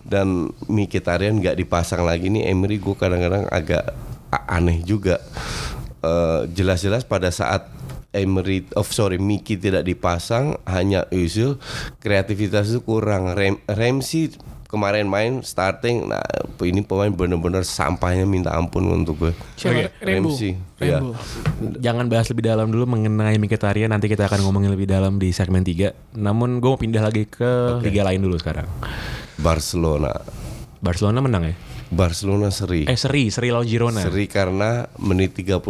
[0.00, 3.92] Dan Mkhitaryan nggak dipasang lagi nih Emery gue kadang-kadang agak
[4.48, 5.20] aneh juga.
[6.00, 7.68] Eh, jelas-jelas pada saat
[8.16, 11.56] Emery of sorry Miki tidak dipasang hanya Özil
[12.00, 14.36] kreativitas itu kurang Rem, Ramsey
[14.72, 16.24] kemarin main starting nah
[16.64, 19.32] ini pemain benar-benar sampahnya minta ampun untuk gue?
[20.00, 20.32] Rainbow.
[20.32, 21.04] Ramsey, ya.
[21.76, 25.60] Jangan bahas lebih dalam dulu mengenai Mkhitaryan nanti kita akan ngomongin lebih dalam di segmen
[25.60, 26.16] 3.
[26.16, 28.64] Namun gue mau pindah lagi ke liga lain dulu sekarang.
[29.36, 30.16] Barcelona
[30.80, 31.54] Barcelona menang ya?
[31.92, 34.00] Barcelona seri Eh seri, seri lawan Girona.
[34.00, 35.60] Seri karena menit 35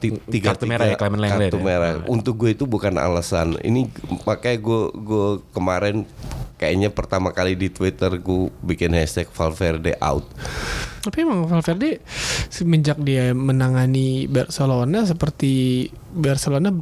[0.00, 1.64] ti- tiga Kartu merah ya, Clement Lenglet kartu ya?
[1.64, 1.92] merah.
[2.08, 3.60] Untuk gue itu bukan alasan.
[3.60, 3.84] Ini
[4.24, 6.08] makanya gue gue kemarin
[6.56, 10.24] kayaknya pertama kali di Twitter gue bikin hashtag Valverde out.
[10.98, 12.00] Tapi emang Valverde
[12.48, 16.72] semenjak dia menangani Barcelona seperti Barcelona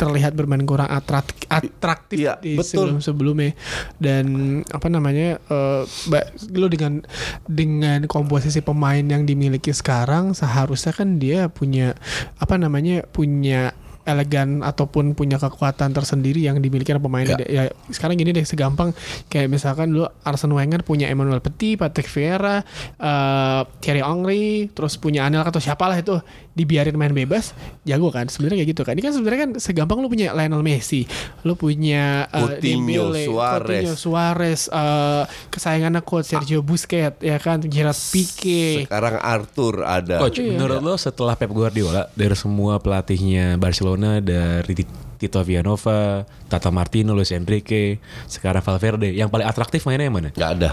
[0.00, 2.88] terlihat bermain kurang atraktif, atraktif Iya, di betul.
[2.88, 3.52] sebelum sebelumnya
[4.00, 4.26] dan
[4.66, 7.04] apa namanya eh, ba- lo dengan
[7.44, 11.92] dengan komposisi pemain yang dimiliki sekarang seharusnya kan dia punya
[12.36, 17.36] apa namanya punya elegan ataupun punya kekuatan tersendiri yang dimiliki oleh pemain Ya.
[17.44, 18.96] ya sekarang gini deh segampang
[19.28, 22.64] kayak misalkan dulu Arsene Wenger punya Emmanuel Petit, Patrick Vieira,
[22.96, 26.16] eh, Thierry Henry, terus punya Anelka atau siapalah itu
[26.60, 28.28] dibiarin main bebas, jago kan?
[28.28, 28.92] Sebenarnya kayak gitu kan.
[28.92, 31.08] Ini kan sebenarnya kan segampang lu punya Lionel Messi,
[31.42, 33.64] lu punya eh, Coutinho, Dembele, Suarez.
[33.64, 38.84] Coutinho, Suarez, eh, kesayangannya coach Sergio Busquets, ya kan, Gerard Pique.
[38.84, 40.20] Sekarang Arthur ada.
[40.20, 40.52] Coach, Iya.
[40.52, 44.76] menurut lo setelah Pep Guardiola dari semua pelatihnya Barcelona dari
[45.16, 50.28] Tito Villanova, Tata Martino, Luis Enrique, sekarang Valverde, yang paling atraktif mainnya yang mana?
[50.32, 50.70] Nggak ada.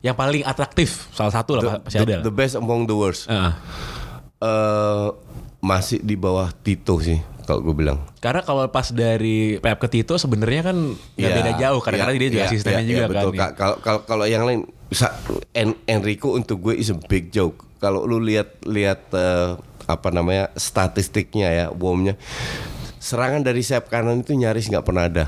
[0.00, 2.16] Yang paling atraktif salah satu lah The, pasti the- ada.
[2.24, 3.30] the best among the worst.
[3.30, 3.54] Ah,
[4.42, 5.06] eh
[5.62, 8.02] masih di bawah Tito sih kalau gue bilang.
[8.18, 10.76] Karena kalau pas dari Pep ke Tito sebenarnya kan
[11.14, 13.12] nggak Iya, beda jauh karena iya, dia juga iya, asistennya iya, juga iya, kan.
[13.14, 13.32] betul.
[13.32, 14.60] Ka- Kalau kalau kalau yang lain
[15.52, 17.62] En- Enrico untuk gue is a big joke.
[17.78, 22.14] Kalau lu lihat lihat eh, apa namanya statistiknya ya, bomnya
[23.02, 25.26] serangan dari sayap kanan itu nyaris nggak pernah ada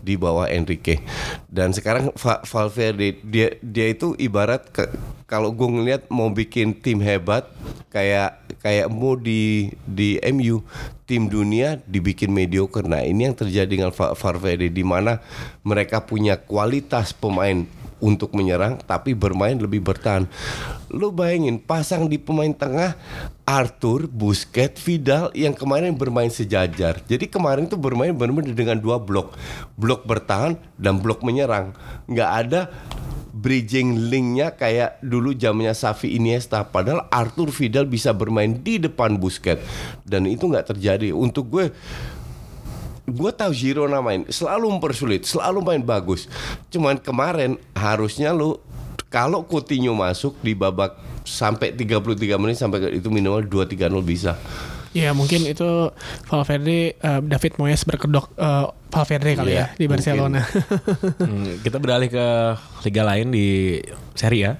[0.00, 1.04] di bawah Enrique.
[1.52, 4.88] Dan sekarang Va- Valverde dia dia itu ibarat ke-
[5.28, 7.44] kalau gue ngelihat mau bikin tim hebat
[7.92, 10.64] kayak kayak mau di di MU
[11.04, 12.88] tim dunia dibikin mediocre.
[12.88, 15.20] Nah ini yang terjadi dengan Va- Valverde di mana
[15.60, 17.68] mereka punya kualitas pemain
[18.00, 20.26] untuk menyerang tapi bermain lebih bertahan.
[20.90, 22.98] Lu bayangin pasang di pemain tengah
[23.46, 26.98] Arthur, Busquets, Vidal yang kemarin bermain sejajar.
[27.06, 29.38] Jadi kemarin itu bermain benar-benar dengan dua blok.
[29.78, 31.76] Blok bertahan dan blok menyerang.
[32.10, 32.60] Nggak ada
[33.30, 39.62] bridging linknya kayak dulu zamannya Xavi Iniesta padahal Arthur Vidal bisa bermain di depan Busquets
[40.02, 41.66] dan itu nggak terjadi untuk gue
[43.10, 46.30] gue tahu Girona main selalu mempersulit, selalu main bagus.
[46.70, 48.58] Cuman kemarin harusnya lu
[49.10, 50.94] kalau Coutinho masuk di babak
[51.26, 54.38] sampai 33 menit sampai itu minimal 2-3-0 bisa.
[54.90, 55.94] Ya mungkin itu
[56.26, 60.42] Valverde eh, David Moyes berkedok eh, Valverde kali Iya, ya di Barcelona.
[61.20, 62.26] Hmm, kita beralih ke
[62.88, 63.78] liga lain di
[64.18, 64.52] Serie A.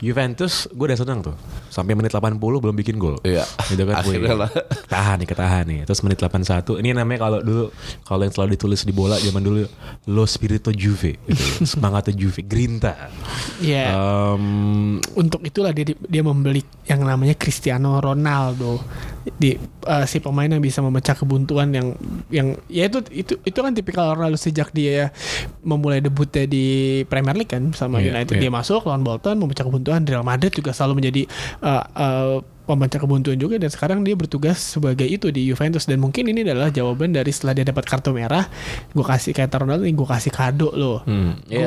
[0.00, 1.36] Juventus gue udah senang tuh.
[1.68, 3.20] Sampai menit 80 belum bikin gol.
[3.20, 3.44] Iya.
[3.68, 4.16] Gitu kan gue.
[4.32, 4.50] Lah.
[4.88, 5.80] Tahan nih, ketahan nih.
[5.84, 6.80] Terus menit 81.
[6.80, 7.64] Ini namanya kalau dulu
[8.08, 9.68] kalau yang selalu ditulis di bola zaman dulu
[10.08, 11.44] Lo Spirito Juve gitu.
[11.76, 13.12] Semangatnya Juve, Grinta.
[13.60, 13.92] Iya.
[13.92, 18.80] Em, Untuk itulah dia dia membeli yang namanya Cristiano Ronaldo.
[19.20, 21.92] Di eh, si pemain yang bisa memecah kebuntuan yang
[22.28, 25.12] yang ya itu itu itu kan tipikal Ronaldo sejak dia
[25.60, 26.66] memulai debutnya di
[27.04, 28.42] Premier League kan sama Iya, United iya.
[28.42, 31.22] dia masuk lawan Bolton memecah kebuntuan Real Madrid juga selalu menjadi
[31.60, 36.24] eh, eh, pemecah kebuntuan juga dan sekarang dia bertugas sebagai itu di Juventus dan mungkin
[36.24, 38.46] ini adalah jawaban dari setelah dia dapat kartu merah
[38.88, 41.66] gue kasih kayak Ronaldo nih gue kasih kado loh Hmm, ya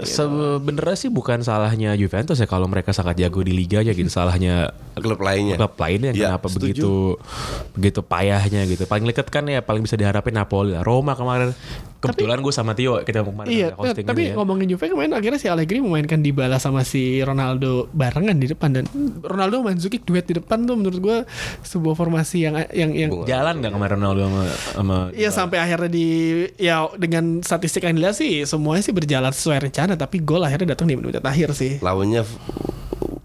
[0.00, 0.08] gitu.
[0.08, 4.08] sebenarnya sih bukan salahnya Juventus ya kalau mereka sangat jago di liga aja gitu.
[4.08, 5.56] Salahnya Klub lainnya.
[5.56, 6.62] klub lainnya Ya, kenapa setuju.
[6.64, 6.92] begitu
[7.72, 8.84] begitu payahnya gitu.
[8.84, 10.82] Paling dekat kan ya paling bisa diharapin Napoli lah.
[10.82, 11.54] Roma kemarin
[11.98, 14.34] kebetulan gue sama Tio kita kemarin Iya, hosting tapi ini ya.
[14.38, 18.84] ngomongin Juve kemarin akhirnya si Allegri memainkan Dybala sama si Ronaldo barengan di depan dan
[19.18, 21.16] Ronaldo Mandzukic duet di depan tuh menurut gue
[21.60, 26.06] sebuah formasi yang yang yang Jalan nggak kemarin Ronaldo sama sama Iya sampai akhirnya di
[26.54, 30.86] ya dengan statistik yang dilihat sih semuanya sih berjalan sesuai rencana tapi gol akhirnya datang
[30.86, 31.82] di menit akhir sih.
[31.82, 32.22] Lawannya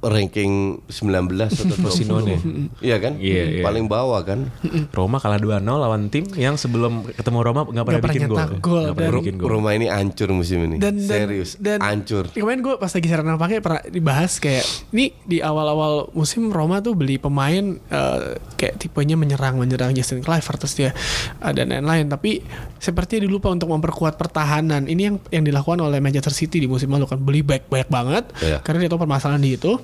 [0.03, 0.51] ranking
[0.85, 1.79] 19 atau 20.
[1.79, 2.35] Frosinone.
[2.79, 3.15] Iya kan?
[3.15, 3.63] Iya, iya.
[3.63, 4.51] Paling bawah kan?
[4.89, 8.37] Roma kalah 2-0 lawan tim yang sebelum ketemu Roma nggak pernah pernah bikin gol.
[8.59, 9.47] gol, Nggak pernah dan- bikin gol.
[9.49, 10.77] Roma ini hancur musim ini.
[10.77, 12.27] Dan, dan Serius, dan hancur.
[12.29, 16.93] Kemarin gue pas lagi siaran pakai pernah dibahas kayak ini di awal-awal musim Roma tuh
[16.93, 18.19] beli pemain eh,
[18.53, 22.43] kayak tipenya menyerang menyerang Justin Kluivert terus dia eh, dan lain-lain tapi
[22.77, 24.85] sepertinya dilupa untuk memperkuat pertahanan.
[24.85, 28.23] Ini yang yang dilakukan oleh Manchester City di musim lalu kan beli baik banyak banget
[28.35, 28.57] Iya.
[28.59, 29.77] karena dia tahu permasalahan di itu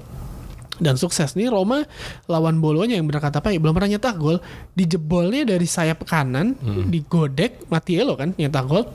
[0.79, 1.35] dan sukses.
[1.35, 1.83] Nih Roma
[2.25, 4.39] lawan Bolonya yang benar kata Pak belum pernah nyetak gol.
[4.73, 6.55] Dijebolnya dari sayap kanan
[6.87, 8.87] digodek Matiello kan nyetak gol.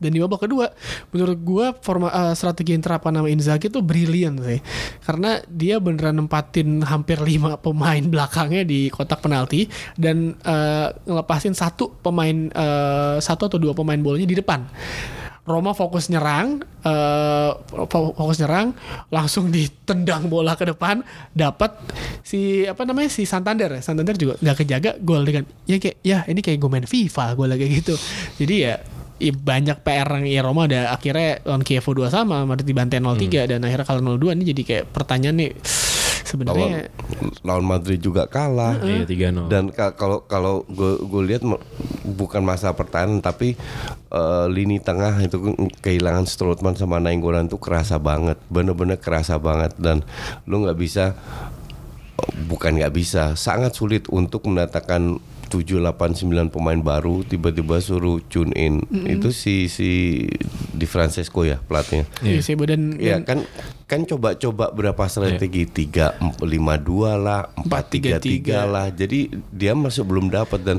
[0.00, 0.72] Dan di babak kedua
[1.12, 4.56] menurut gua forma eh, strategi yang terapkan nama Inzaghi itu brilian sih.
[5.04, 9.68] Karena dia beneran nempatin hampir lima pemain belakangnya di kotak penalti
[10.00, 14.64] dan eh, ngelepasin satu pemain eh, satu atau dua pemain bolanya di depan
[15.40, 17.50] Roma fokus nyerang, eh,
[17.86, 18.76] fo- fokus nyerang,
[19.08, 21.00] langsung ditendang bola ke depan,
[21.30, 21.74] dapat
[22.20, 23.80] si apa namanya si Santander, ya.
[23.80, 27.46] Santander juga nggak kejaga gol dengan ya kayak ya ini kayak gue main FIFA gue
[27.46, 27.94] lagi gitu.
[28.36, 28.74] Jadi ya
[29.20, 33.60] banyak PR yang ya Roma ada akhirnya lawan Kievo 2 sama Madrid dibantai 0-3 dan
[33.60, 35.50] akhirnya kalau 0-2 ini jadi kayak pertanyaan nih
[36.30, 36.88] sebenarnya
[37.42, 38.78] lawan Madrid juga kalah.
[38.80, 39.50] Iya 3-0.
[39.50, 41.42] Dan ka- kalau kalau gue gue lihat
[42.06, 43.58] bukan masalah pertahanan tapi
[44.10, 45.36] eh, lini tengah itu
[45.82, 50.06] kehilangan Strootman sama Nainggolan tuh kerasa banget, bener-bener kerasa banget dan
[50.46, 51.18] lu nggak bisa
[52.46, 55.18] bukan nggak bisa, sangat sulit untuk mendatangkan
[55.50, 58.80] 7 8 9 pemain baru tiba-tiba suruh tune in.
[59.04, 60.24] Itu si si
[60.70, 62.06] Di Francesco ya pelatnya.
[62.22, 63.44] iya sih dan, Ya kan
[63.84, 68.70] kan coba-coba berapa strategi tiga emp- lima dua lah empat tiga tiga 4-3-3.
[68.70, 69.18] lah jadi
[69.50, 70.78] dia masih belum dapat dan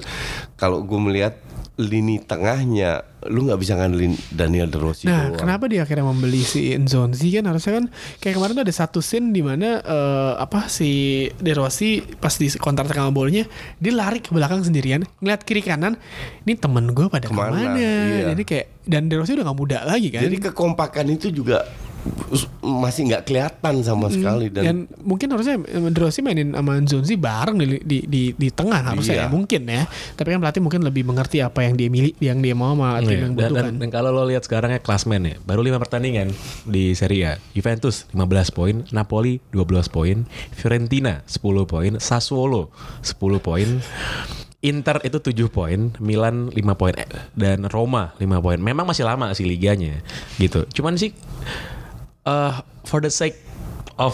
[0.55, 1.35] kalau gue melihat
[1.75, 5.37] lini tengahnya lu nggak bisa ngandelin Daniel De Rossi Nah, doang.
[5.37, 7.85] kenapa dia akhirnya membeli si Nzonzi kan harusnya kan
[8.17, 10.89] kayak kemarin tuh ada satu scene di mana eh, apa si
[11.35, 13.45] De Rossi pas di kontak sama bolanya
[13.77, 16.01] dia lari ke belakang sendirian ngeliat kiri kanan
[16.41, 17.51] ini temen gue pada Ke mana?
[17.51, 18.33] ke mana, Iya.
[18.33, 21.61] jadi kayak dan De Rossi udah gak muda lagi kan Jadi kekompakan itu juga
[22.61, 27.13] masih nggak kelihatan sama sekali dan, Dan mungkin harusnya eh, De Rossi mainin sama Zonzi
[27.13, 29.25] bareng di, di, di, di tengah harusnya Iya.
[29.25, 29.83] ya mungkin ya.
[30.15, 33.11] Tapi kan pelatih mungkin lebih mengerti apa yang dia milik, yang dia mau sama tim
[33.11, 33.73] Iya, yang dan, dan, butuhkan.
[33.77, 36.27] dan kalau lo lihat sekarang ya klasmen ya, baru 5 pertandingan
[36.65, 37.33] di Serie A.
[37.53, 40.17] Juventus 15 poin, Napoli 12 poin,
[40.55, 42.71] Fiorentina 10 poin, Sassuolo
[43.03, 43.69] 10 poin,
[44.61, 48.61] Inter itu 7 poin, Milan 5 poin eh, dan Roma 5 poin.
[48.61, 49.99] Memang masih lama sih liganya
[50.37, 50.69] gitu.
[50.69, 51.11] Cuman sih
[52.21, 52.53] eh
[52.85, 53.37] for the sake
[53.97, 54.13] of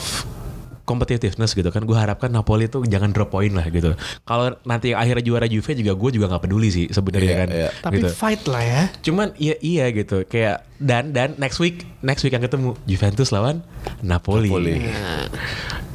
[0.87, 3.91] competitiveness gitu kan gue harapkan Napoli tuh jangan drop poin lah gitu
[4.23, 7.69] kalau nanti akhirnya juara Juve juga gue juga nggak peduli sih sebenarnya Iya, kan iya.
[7.83, 8.07] Tapi gitu.
[8.15, 8.81] fight lah ya.
[9.03, 13.67] Cuman iya iya gitu kayak dan dan next week next week yang ketemu Juventus lawan
[13.99, 14.47] Napoli.
[14.47, 14.79] Napoli.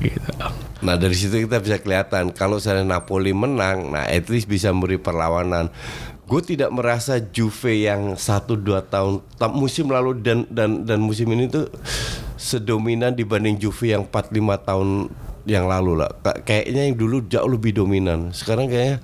[0.05, 0.29] Gitu.
[0.85, 4.99] Nah dari situ kita bisa kelihatan kalau saya Napoli menang, nah at least bisa memberi
[5.01, 5.73] perlawanan.
[6.23, 11.27] Gue tidak merasa Juve yang satu dua tahun ta- musim lalu dan dan dan musim
[11.29, 11.67] ini tuh
[12.39, 14.89] sedominan dibanding Juve yang 4 5 tahun
[15.45, 16.11] yang lalu lah.
[16.23, 18.31] Ka- Kayaknya yang dulu jauh lebih dominan.
[18.31, 19.03] Sekarang kayaknya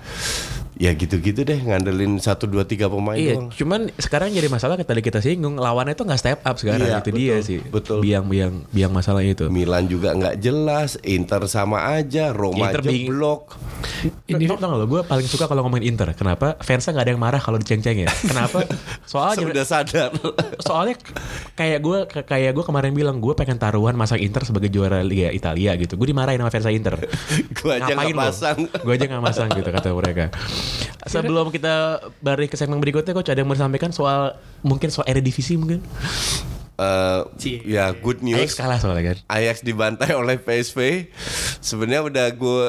[0.78, 3.50] ya gitu-gitu deh ngandelin satu dua tiga pemain Iya, doang.
[3.50, 7.10] cuman sekarang jadi masalah tadi kita singgung lawannya tuh nggak step up sekarang Iya, itu
[7.10, 7.58] dia sih.
[7.58, 7.98] betul.
[7.98, 9.50] Biang biang biang masalah itu.
[9.50, 13.58] Milan juga nggak jelas, Inter sama aja, Roma Inter jeblok.
[14.30, 16.14] Ini tau gak lo, gue paling suka kalau ngomongin Inter.
[16.14, 16.54] Kenapa?
[16.62, 18.10] Fansnya nggak ada yang marah kalau diceng-ceng ya.
[18.22, 18.62] Kenapa?
[19.10, 20.10] Soalnya Sudah sadar.
[20.66, 20.94] soalnya
[21.54, 25.74] kayak gue kayak gue kemarin bilang gue pengen taruhan masang Inter sebagai juara Liga Italia
[25.74, 25.98] gitu.
[25.98, 26.94] Gue dimarahin sama fans Inter.
[27.58, 28.58] Gua aja nggak pasang.
[28.86, 30.24] Gue aja nggak masang gitu kata mereka.
[31.08, 35.56] Sebelum kita balik ke segmen berikutnya, coach ada yang mau disampaikan soal mungkin soal Eredivisie
[35.56, 35.80] mungkin.
[36.78, 37.20] Eh,
[37.66, 38.38] ya good news.
[38.38, 39.16] Ajax kalah soalnya kan.
[39.26, 41.10] Ajax dibantai oleh PSV.
[41.58, 42.60] Sebenarnya udah gue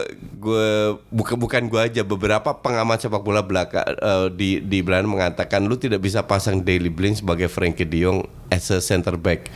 [0.42, 0.70] gue
[1.14, 5.78] bukan bukan gue aja beberapa pengamat sepak bola belaka eh, di di Belanda mengatakan lu
[5.78, 9.54] tidak bisa pasang Daily Blind sebagai Frankie De Jong as a center back.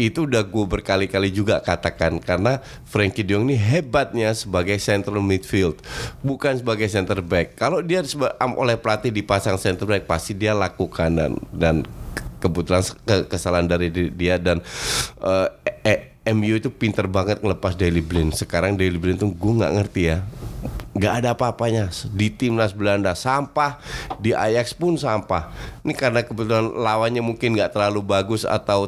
[0.00, 5.84] Itu udah gue berkali-kali juga katakan karena Frankie De Jong ini hebatnya sebagai central midfield,
[6.24, 7.60] bukan sebagai center back.
[7.60, 8.00] Kalau dia
[8.40, 11.84] oleh pelatih dipasang center back pasti dia lakukan dan dan
[12.42, 14.58] kebetulan ke- kesalahan dari di- dia dan
[15.22, 15.48] eh,
[15.86, 16.00] eh,
[16.34, 18.34] MU itu pinter banget ngelepas Daily Blind.
[18.34, 20.22] Sekarang Daily Blind tuh gue nggak ngerti ya,
[20.94, 23.82] nggak ada apa-apanya di timnas Belanda sampah,
[24.22, 25.50] di Ajax pun sampah.
[25.82, 28.86] Ini karena kebetulan lawannya mungkin nggak terlalu bagus atau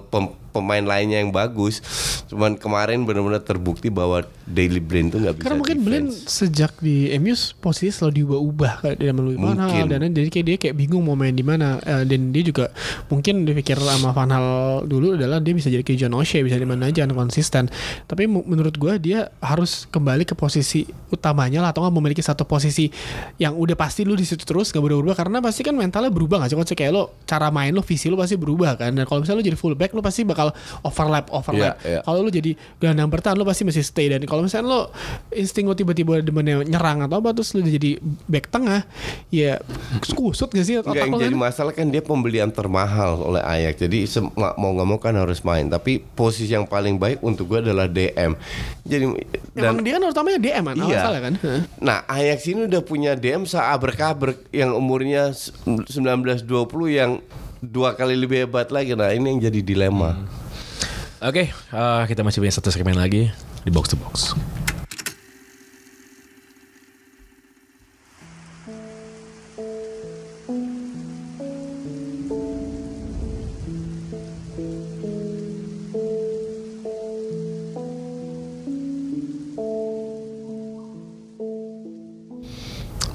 [0.55, 1.83] pemain lainnya yang bagus.
[2.31, 5.45] Cuman kemarin benar-benar terbukti bahwa Daily Blind tuh nggak bisa.
[5.51, 6.31] Karena mungkin defense.
[6.31, 9.91] sejak di MU posisi selalu diubah-ubah kayak dia melalui Mungkin.
[9.91, 12.71] dan jadi kayak dia kayak bingung mau main di mana Eh, dan dia juga
[13.09, 14.47] mungkin dipikir sama Van Hal
[14.87, 17.71] dulu adalah dia bisa jadi kayak John O'Shea bisa di mana aja konsisten
[18.09, 22.91] tapi menurut gua dia harus kembali ke posisi utamanya lah atau nggak memiliki satu posisi
[23.39, 26.53] yang udah pasti lu di situ terus gak berubah karena pasti kan mentalnya berubah gak
[26.53, 29.47] sih kayak lo cara main lo visi lo pasti berubah kan dan kalau misalnya lo
[29.47, 30.44] jadi fullback lo pasti bakal
[30.83, 32.01] overlap overlap Iya, iya.
[32.03, 34.81] kalau lu jadi gelandang bertahan lu pasti mesti stay dan kalau misalnya lo
[35.31, 38.83] insting lo tiba-tiba demennya nyerang atau apa terus lu jadi back tengah
[39.29, 39.61] ya
[40.09, 41.41] kusut gak sih otak yang jadi kan?
[41.41, 43.79] masalah kan dia pembelian termahal oleh Ajax.
[43.79, 45.67] Jadi mau nggak mau kan harus main.
[45.67, 48.33] Tapi posisi yang paling baik untuk gue adalah DM.
[48.83, 49.05] Jadi
[49.55, 50.99] Emang dan dia kan utamanya DM kan Iya.
[51.01, 51.35] salah kan.
[51.79, 56.45] Nah Ajax ini udah punya DM seabrek-abrek yang umurnya s- 19-20
[56.91, 57.21] yang
[57.71, 58.93] dua kali lebih hebat lagi.
[58.93, 60.17] Nah ini yang jadi dilema.
[61.25, 63.33] Oke, eh, kita masih punya satu segmen lagi
[63.65, 64.37] di box to box.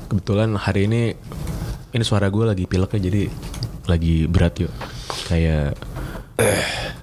[0.09, 1.13] Kebetulan hari ini
[1.93, 3.29] ini suara gue lagi pilek ya jadi
[3.89, 4.71] lagi berat yuk.
[5.25, 5.73] Kayak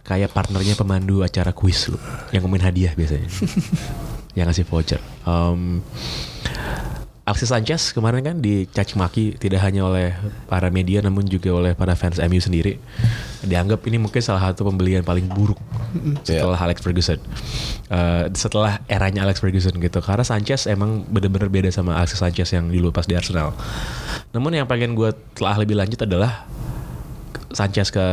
[0.06, 1.98] kayak partnernya pemandu acara kuis lu
[2.32, 3.28] yang ngomongin hadiah biasanya.
[4.38, 5.02] yang ngasih voucher.
[5.26, 5.82] Um,
[7.26, 10.14] Alexis Sanchez kemarin kan dicaci maki tidak hanya oleh
[10.46, 12.78] para media namun juga oleh para fans MU sendiri.
[13.42, 15.58] Dianggap ini mungkin salah satu pembelian paling buruk
[16.22, 17.18] setelah Alex Ferguson.
[17.90, 19.98] Eh, setelah eranya Alex Ferguson gitu.
[19.98, 23.50] Karena Sanchez emang bener-bener beda sama Alexis Sanchez yang dulu pas di Arsenal.
[24.30, 26.46] Namun yang pengen gue telah lebih lanjut adalah
[27.56, 28.04] Sanchez ke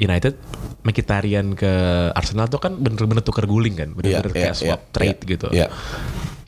[0.00, 0.32] United,
[0.82, 1.72] Mkhitaryan ke
[2.16, 5.28] Arsenal tuh kan bener-bener tukar guling kan, bener-bener Iya, kayak iya, swap iya, trade iya,
[5.28, 5.46] gitu.
[5.52, 5.68] iya.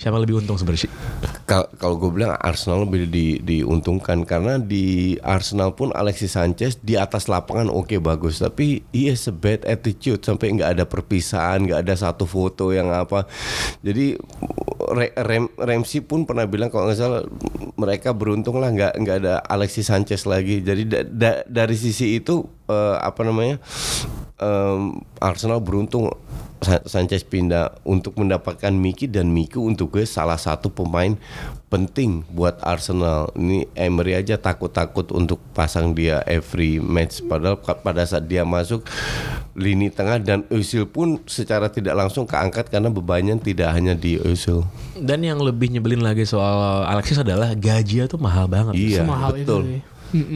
[0.04, 0.92] Siapa lebih untung sebenarnya
[1.80, 7.24] Kalau gue bilang Arsenal lebih di, diuntungkan karena di Arsenal pun Alexis Sanchez di atas
[7.24, 8.44] lapangan oke bagus.
[8.44, 12.92] Tapi he has a bad attitude sampai nggak ada perpisahan nggak ada satu foto yang
[12.92, 13.24] apa.
[13.80, 14.20] Jadi
[14.84, 17.24] Re- Rem, Ramsey pun pernah bilang kalau nggak salah
[17.80, 20.60] mereka beruntung lah nggak nggak ada Alexis Sanchez lagi.
[20.60, 23.56] Jadi da- da- dari sisi itu eh, apa namanya
[24.36, 26.10] em, Arsenal beruntung
[26.64, 31.12] Sa- Sanchez pindah untuk mendapatkan Miki dan Miki untuk gue salah satu pemain
[31.68, 33.28] penting buat Arsenal.
[33.36, 38.80] Ini Emery aja takut-takut untuk pasang dia every match padahal pada saat dia masuk
[39.52, 44.64] lini tengah dan Özil pun secara tidak langsung keangkat karena bebannya tidak hanya di Özil.
[44.96, 48.72] Dan yang lebih nyebelin lagi soal Alexis adalah gajinya tuh mahal banget.
[48.72, 49.62] Iya, Semahal itu betul.
[49.68, 49.80] sih.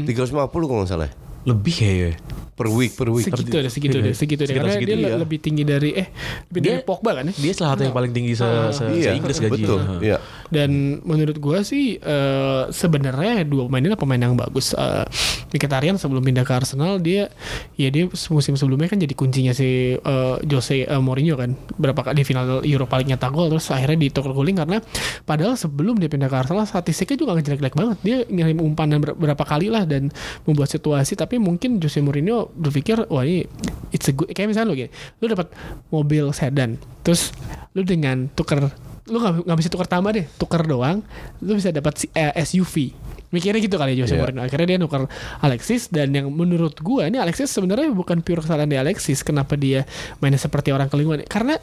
[0.04, 1.10] 350 kalau nggak salah.
[1.48, 2.12] Lebih kayaknya.
[2.52, 3.24] Per week, per week.
[3.24, 4.50] Segitu deh, segitu deh, segitu deh.
[4.50, 5.08] Sekitar Karena segitu, dia iya.
[5.14, 6.08] le- lebih tinggi dari eh
[6.50, 7.34] lebih dari Pogba kan ya.
[7.34, 8.42] Dia salah satu yang paling tinggi se,
[8.74, 9.52] se, Iya, se-Inggris gaji.
[9.54, 9.80] betul.
[10.00, 10.18] Iya.
[10.48, 14.72] Dan menurut gua sih eh, sebenarnya dua pemain ini pemain yang bagus.
[14.72, 15.04] Uh,
[15.48, 17.32] Mkhitaryan sebelum pindah ke Arsenal dia
[17.80, 21.56] ya dia musim sebelumnya kan jadi kuncinya si eh, Jose eh, Mourinho kan.
[21.76, 24.84] Berapa kali di final Europa League nyetak gol terus akhirnya ditukar guling karena
[25.24, 27.96] padahal sebelum dia pindah ke Arsenal statistiknya juga nggak jelek-jelek banget.
[28.04, 30.12] Dia ngirim umpan ber- berapa kali lah dan
[30.44, 33.48] membuat situasi tapi mungkin Jose Mourinho berpikir wah ini
[33.92, 34.90] it's a good kayak misalnya lo gini,
[35.20, 35.48] lu dapat
[35.88, 37.32] mobil sedan terus
[37.72, 38.68] lu dengan tukar
[39.08, 41.00] lu nggak nggak bisa tukar tambah deh tukar doang
[41.40, 42.92] lu bisa dapat si- eh, SUV
[43.28, 44.20] mikirnya gitu kali Jose Iya.
[44.20, 44.40] Mourinho.
[44.40, 45.04] Akhirnya dia nukar
[45.38, 49.20] Alexis dan yang menurut gua ini Alexis sebenarnya bukan pure kesalahan dari Alexis.
[49.20, 49.84] Kenapa dia
[50.16, 51.60] mainnya seperti orang kelingkuhan karena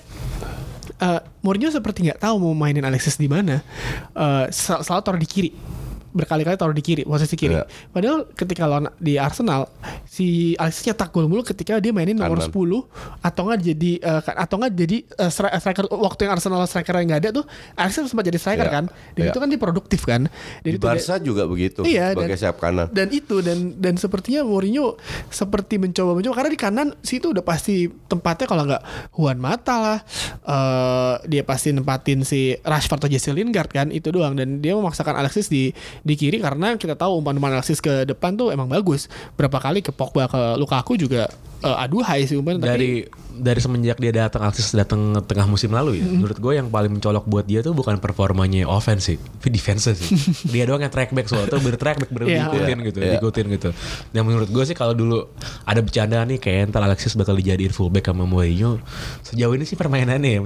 [0.95, 3.65] eh Mourinho seperti nggak tahu mau mainin Alexis di mana
[4.11, 5.49] Eh, sel- selalu taruh di kiri
[6.15, 7.67] berkali-kali taruh di kiri posisi kiri Iya.
[7.91, 9.67] padahal ketika lawan di Arsenal
[10.05, 12.55] si Alexis nyetak gol mulu ketika dia mainin nomor Kanan.
[12.55, 12.87] 10
[13.21, 13.91] atau enggak jadi
[14.23, 14.97] kan- atau enggak jadi
[15.27, 17.45] stri- striker waktu yang Arsenal striker yang nggak ada tuh
[17.75, 18.73] Alexis sempat jadi striker Iya.
[18.73, 19.29] kan dan Iya.
[19.29, 22.39] itu kan dia produktif kan dan Di itu dia- Barca juga begitu Iya, sebagai dan-
[22.41, 22.87] sayap kanan.
[22.89, 24.95] dan itu dan dan sepertinya Mourinho
[25.27, 27.75] seperti mencoba mencoba karena di kanan situ udah pasti
[28.07, 29.99] tempatnya kalau nggak Juan Mata lah
[30.41, 35.17] eh, dia pasti nempatin si Rashford atau Jesse Lingard kan itu doang dan dia memaksakan
[35.17, 35.73] Alexis di
[36.05, 39.09] di kiri karena kita tahu umpan-umpan Alexis ke depan tuh emang bagus.
[39.33, 41.25] Berapa kali ke Pogba ke Lukaku juga
[41.59, 42.91] eh, aduhai sih umpan tapi dari
[43.35, 47.27] dari semenjak dia datang Alexis datang tengah musim lalu ya menurut gue yang paling mencolok
[47.27, 50.07] buat dia tuh bukan performanya offense sih tapi defense sih.
[50.55, 52.37] Dia doang yang track back soalnya tuh ber track back bener Iya.
[52.47, 53.11] diikutin Iya, gitu iya.
[53.17, 53.69] diikutin gitu.
[54.13, 55.25] Dan menurut gue sih kalau dulu
[55.65, 58.79] ada bercandaan nih kayak ntar Alexis bakal dijadiin fullback sama Mourinho
[59.25, 60.39] sejauh ini sih permainannya ya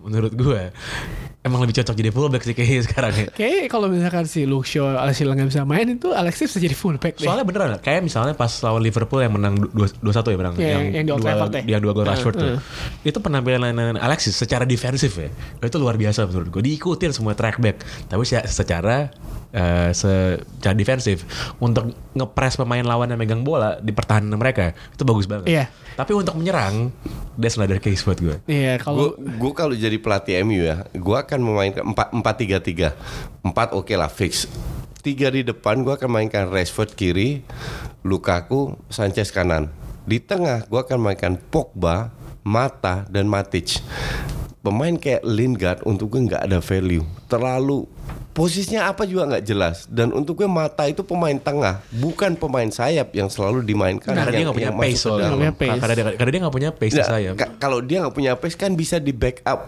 [0.00, 0.60] menurut gue
[1.48, 4.94] emang lebih cocok jadi fullback sih kayaknya sekarang ya Kayak kalau misalkan si Luke Shaw
[4.94, 7.24] Alexis nggak bisa main itu Alexis bisa jadi fullback deh.
[7.24, 11.04] Soalnya beneran kayak misalnya pas lawan Liverpool yang menang 2-1 ya menang Iya, yang- yang
[11.04, 11.62] di Old dua, Trafford ya.
[11.66, 12.48] yang dua gol Uh, Rashford tuh.
[12.54, 12.60] uh.
[13.02, 15.32] Itu penampilan Alexis secara defensif ya.
[15.58, 16.62] Itu luar biasa menurut gue.
[16.62, 17.80] Diikutin semua track back.
[18.06, 19.08] Tapi se- secara
[19.52, 21.24] eh, secara defensif
[21.58, 25.48] untuk ngepres pemain lawan yang megang bola di pertahanan mereka itu bagus banget.
[25.48, 25.64] Iya.
[25.98, 26.94] Tapi untuk menyerang
[27.34, 28.36] that's another case buat gue.
[28.46, 32.88] Iya kalau gue kalau jadi pelatih MU ya, gue akan memainkan empat empat tiga tiga,
[33.42, 34.46] empat oke lah fix.
[34.98, 37.46] Tiga di depan gue akan mainkan Rashford kiri,
[38.02, 39.70] Lukaku, Sanchez kanan.
[40.04, 42.10] Di tengah gue akan mainkan Pogba,
[42.42, 43.78] Mata dan Matic.
[44.58, 47.86] Pemain kayak Lingard untuk gue nggak ada value, terlalu
[48.38, 49.76] posisinya apa juga nggak jelas.
[49.84, 54.14] Dan untuk gue Mata itu pemain tengah, bukan pemain sayap yang selalu dimainkan.
[54.14, 55.18] Karena dia yang- nggak punya yang masuk pace ke soalnya.
[55.20, 55.34] dalam.
[55.34, 55.80] Nggak punya pace.
[55.80, 57.30] Karena dia karena dia nggak punya pace Nggak, saya.
[57.34, 59.66] ka- kalau dia nggak punya pace kan bisa di backup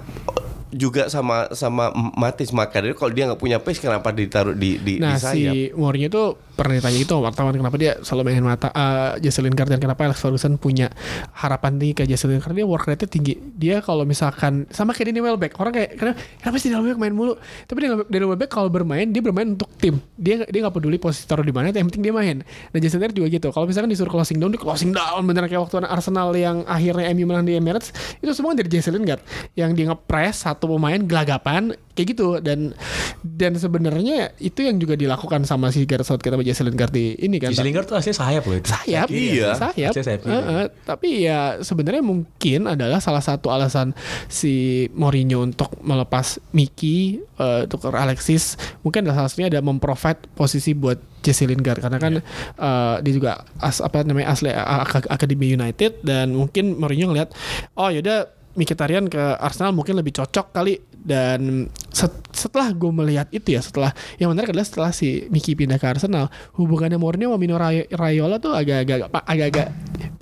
[0.71, 5.03] juga sama sama Matis maka dari kalau dia nggak punya pace kenapa ditaruh di di,
[5.03, 5.51] Nah di sayap?
[5.51, 9.73] si Mourinho tuh pernah ditanya sama wartawan kenapa dia selalu mainin mata uh, Jesse Lingard
[9.73, 10.93] dan kenapa Alex Ferguson punya
[11.33, 13.41] harapan tinggi ke Jesse Lingard dia work rate-nya tinggi.
[13.57, 17.17] Dia kalau misalkan sama kayak Danny Welbeck orang kayak kenapa, kenapa sih Danny Welbeck main
[17.17, 17.41] mulu?
[17.65, 17.79] Tapi
[18.13, 20.05] Danny Welbeck kalau bermain dia bermain untuk tim.
[20.21, 22.45] Dia dia nggak peduli posisi taruh di mana yang penting dia main.
[22.45, 23.49] Dan Jesse Lingard juga gitu.
[23.49, 25.25] Kalau misalkan disuruh closing down dia closing down.
[25.25, 27.89] Bener kayak waktu Arsenal yang akhirnya MU menang di Emirates
[28.21, 29.25] itu semua dari Jesse Lingard
[29.57, 32.40] yang dia ngepres satu pemain gelagapan kayak gitu.
[32.40, 32.72] Dan
[33.20, 37.36] dan sebenarnya itu yang juga dilakukan sama si Gareth Southgate sama Jesse Lingard di ini
[37.36, 37.53] kan.
[37.53, 38.66] Jesse Lingard tuh aslinya sayap loh itu.
[38.66, 39.07] sayap.
[39.12, 39.48] Iya.
[39.53, 40.32] sayap, Aslinya sayap kiri.
[40.32, 43.92] Heeh, tapi ya sebenarnya mungkin adalah salah satu alasan
[44.26, 44.53] si
[44.96, 48.57] Mourinho untuk melepas Miki eh, tukar Alexis.
[48.80, 51.78] Mungkin adalah salah satunya ada memprovide posisi buat Jesse Lingard.
[51.78, 56.01] Karena kan eh, dia juga as, apa namanya asli a- ak- Akademi United.
[56.01, 57.30] Dan mungkin Mourinho ngeliat
[57.76, 63.57] oh yaudah Mkhitaryan ke Arsenal mungkin lebih cocok kali dan set- setelah gue melihat itu
[63.57, 63.90] ya setelah
[64.20, 67.57] yang menarik adalah setelah si Miki pindah ke Arsenal hubungannya Mourinho sama Mino
[67.90, 69.68] Raiola tuh agak-agak agak-agak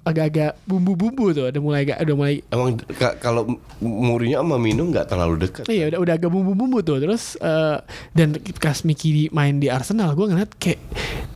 [0.02, 5.06] agak-agak bumbu-bumbu tuh udah mulai agak udah mulai Emang ka- kalau Mourinho sama Mino nggak
[5.06, 5.64] terlalu dekat.
[5.66, 7.76] Iya udah udah agak bumbu-bumbu tuh terus eh,
[8.12, 10.80] dan pas Miki main di Arsenal gue ngeliat kayak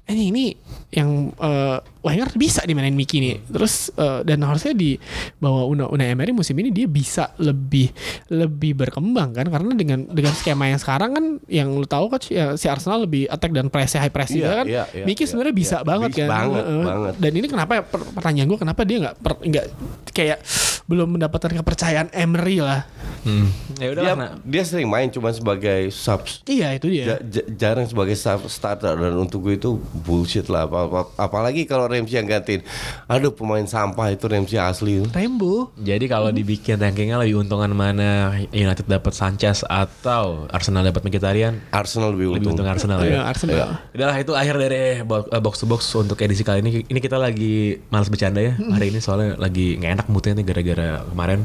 [0.09, 0.45] ini ini
[0.90, 3.36] yang eh, Wenger bisa dimainin Miki nih.
[3.47, 4.99] Terus eh, dan harusnya di
[5.36, 7.88] bahwa Una Unai Emery musim ini dia bisa lebih
[8.28, 12.55] lebih berkembang kan karena dengan dengan skema yang sekarang kan yang lu tahu coach ya
[12.55, 14.66] si Arsenal lebih attack dan press high press juga Iya, kan.
[14.66, 15.86] iya, iya, Miki iya, sebenarnya bisa iya.
[15.86, 16.28] banget kan.
[16.28, 16.84] banget, Heeh.
[16.84, 17.14] banget.
[17.16, 19.66] Dan ini kenapa ya, per- pertanyaan gue kenapa dia nggak per- nggak
[20.09, 20.39] kayak
[20.83, 22.89] belum mendapatkan kepercayaan Emery lah.
[23.22, 23.47] Hmm.
[23.78, 24.30] Ya udah Dia, nah.
[24.43, 27.05] dia sering main cuma sebagai subs Iya itu dia.
[27.07, 31.62] Ja- ja- jarang sebagai sub starter dan untuk gue itu bullshit lah apa, apa- apalagi
[31.62, 32.66] kalau Ramsey yang gantiin
[33.07, 35.70] aduh pemain sampah itu Ramsey asli Rainbow.
[35.76, 38.11] Jadi kalau dibikin rankingnya lebih untungan mana
[38.51, 43.20] United dapat Sanchez atau Arsenal dapat Mkhitaryan Arsenal lebih lebih untung untung Arsenal Iya, ya.
[43.22, 43.68] Arsenal.
[43.93, 45.05] Udahlah itu akhir dari eh,
[45.39, 46.83] box to box untuk edisi kali ini.
[46.83, 50.89] Ini kita lagi malas bercanda ya hari ini soalnya lagi nggak enak moodnya nih gara-gara
[51.11, 51.41] kemarin.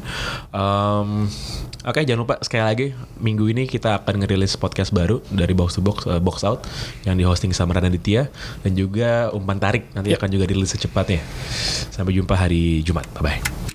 [0.54, 1.10] Em,
[1.88, 5.82] Oke jangan lupa sekali lagi minggu ini kita akan ngerilis podcast baru dari box to
[5.82, 6.70] box eh, box out
[7.08, 8.30] yang di hosting sama Raditya
[8.62, 11.26] dan juga umpan tarik nanti akan juga dirilis secepatnya.
[11.90, 13.10] Sampai jumpa hari Jumat.
[13.18, 13.67] Bye bye.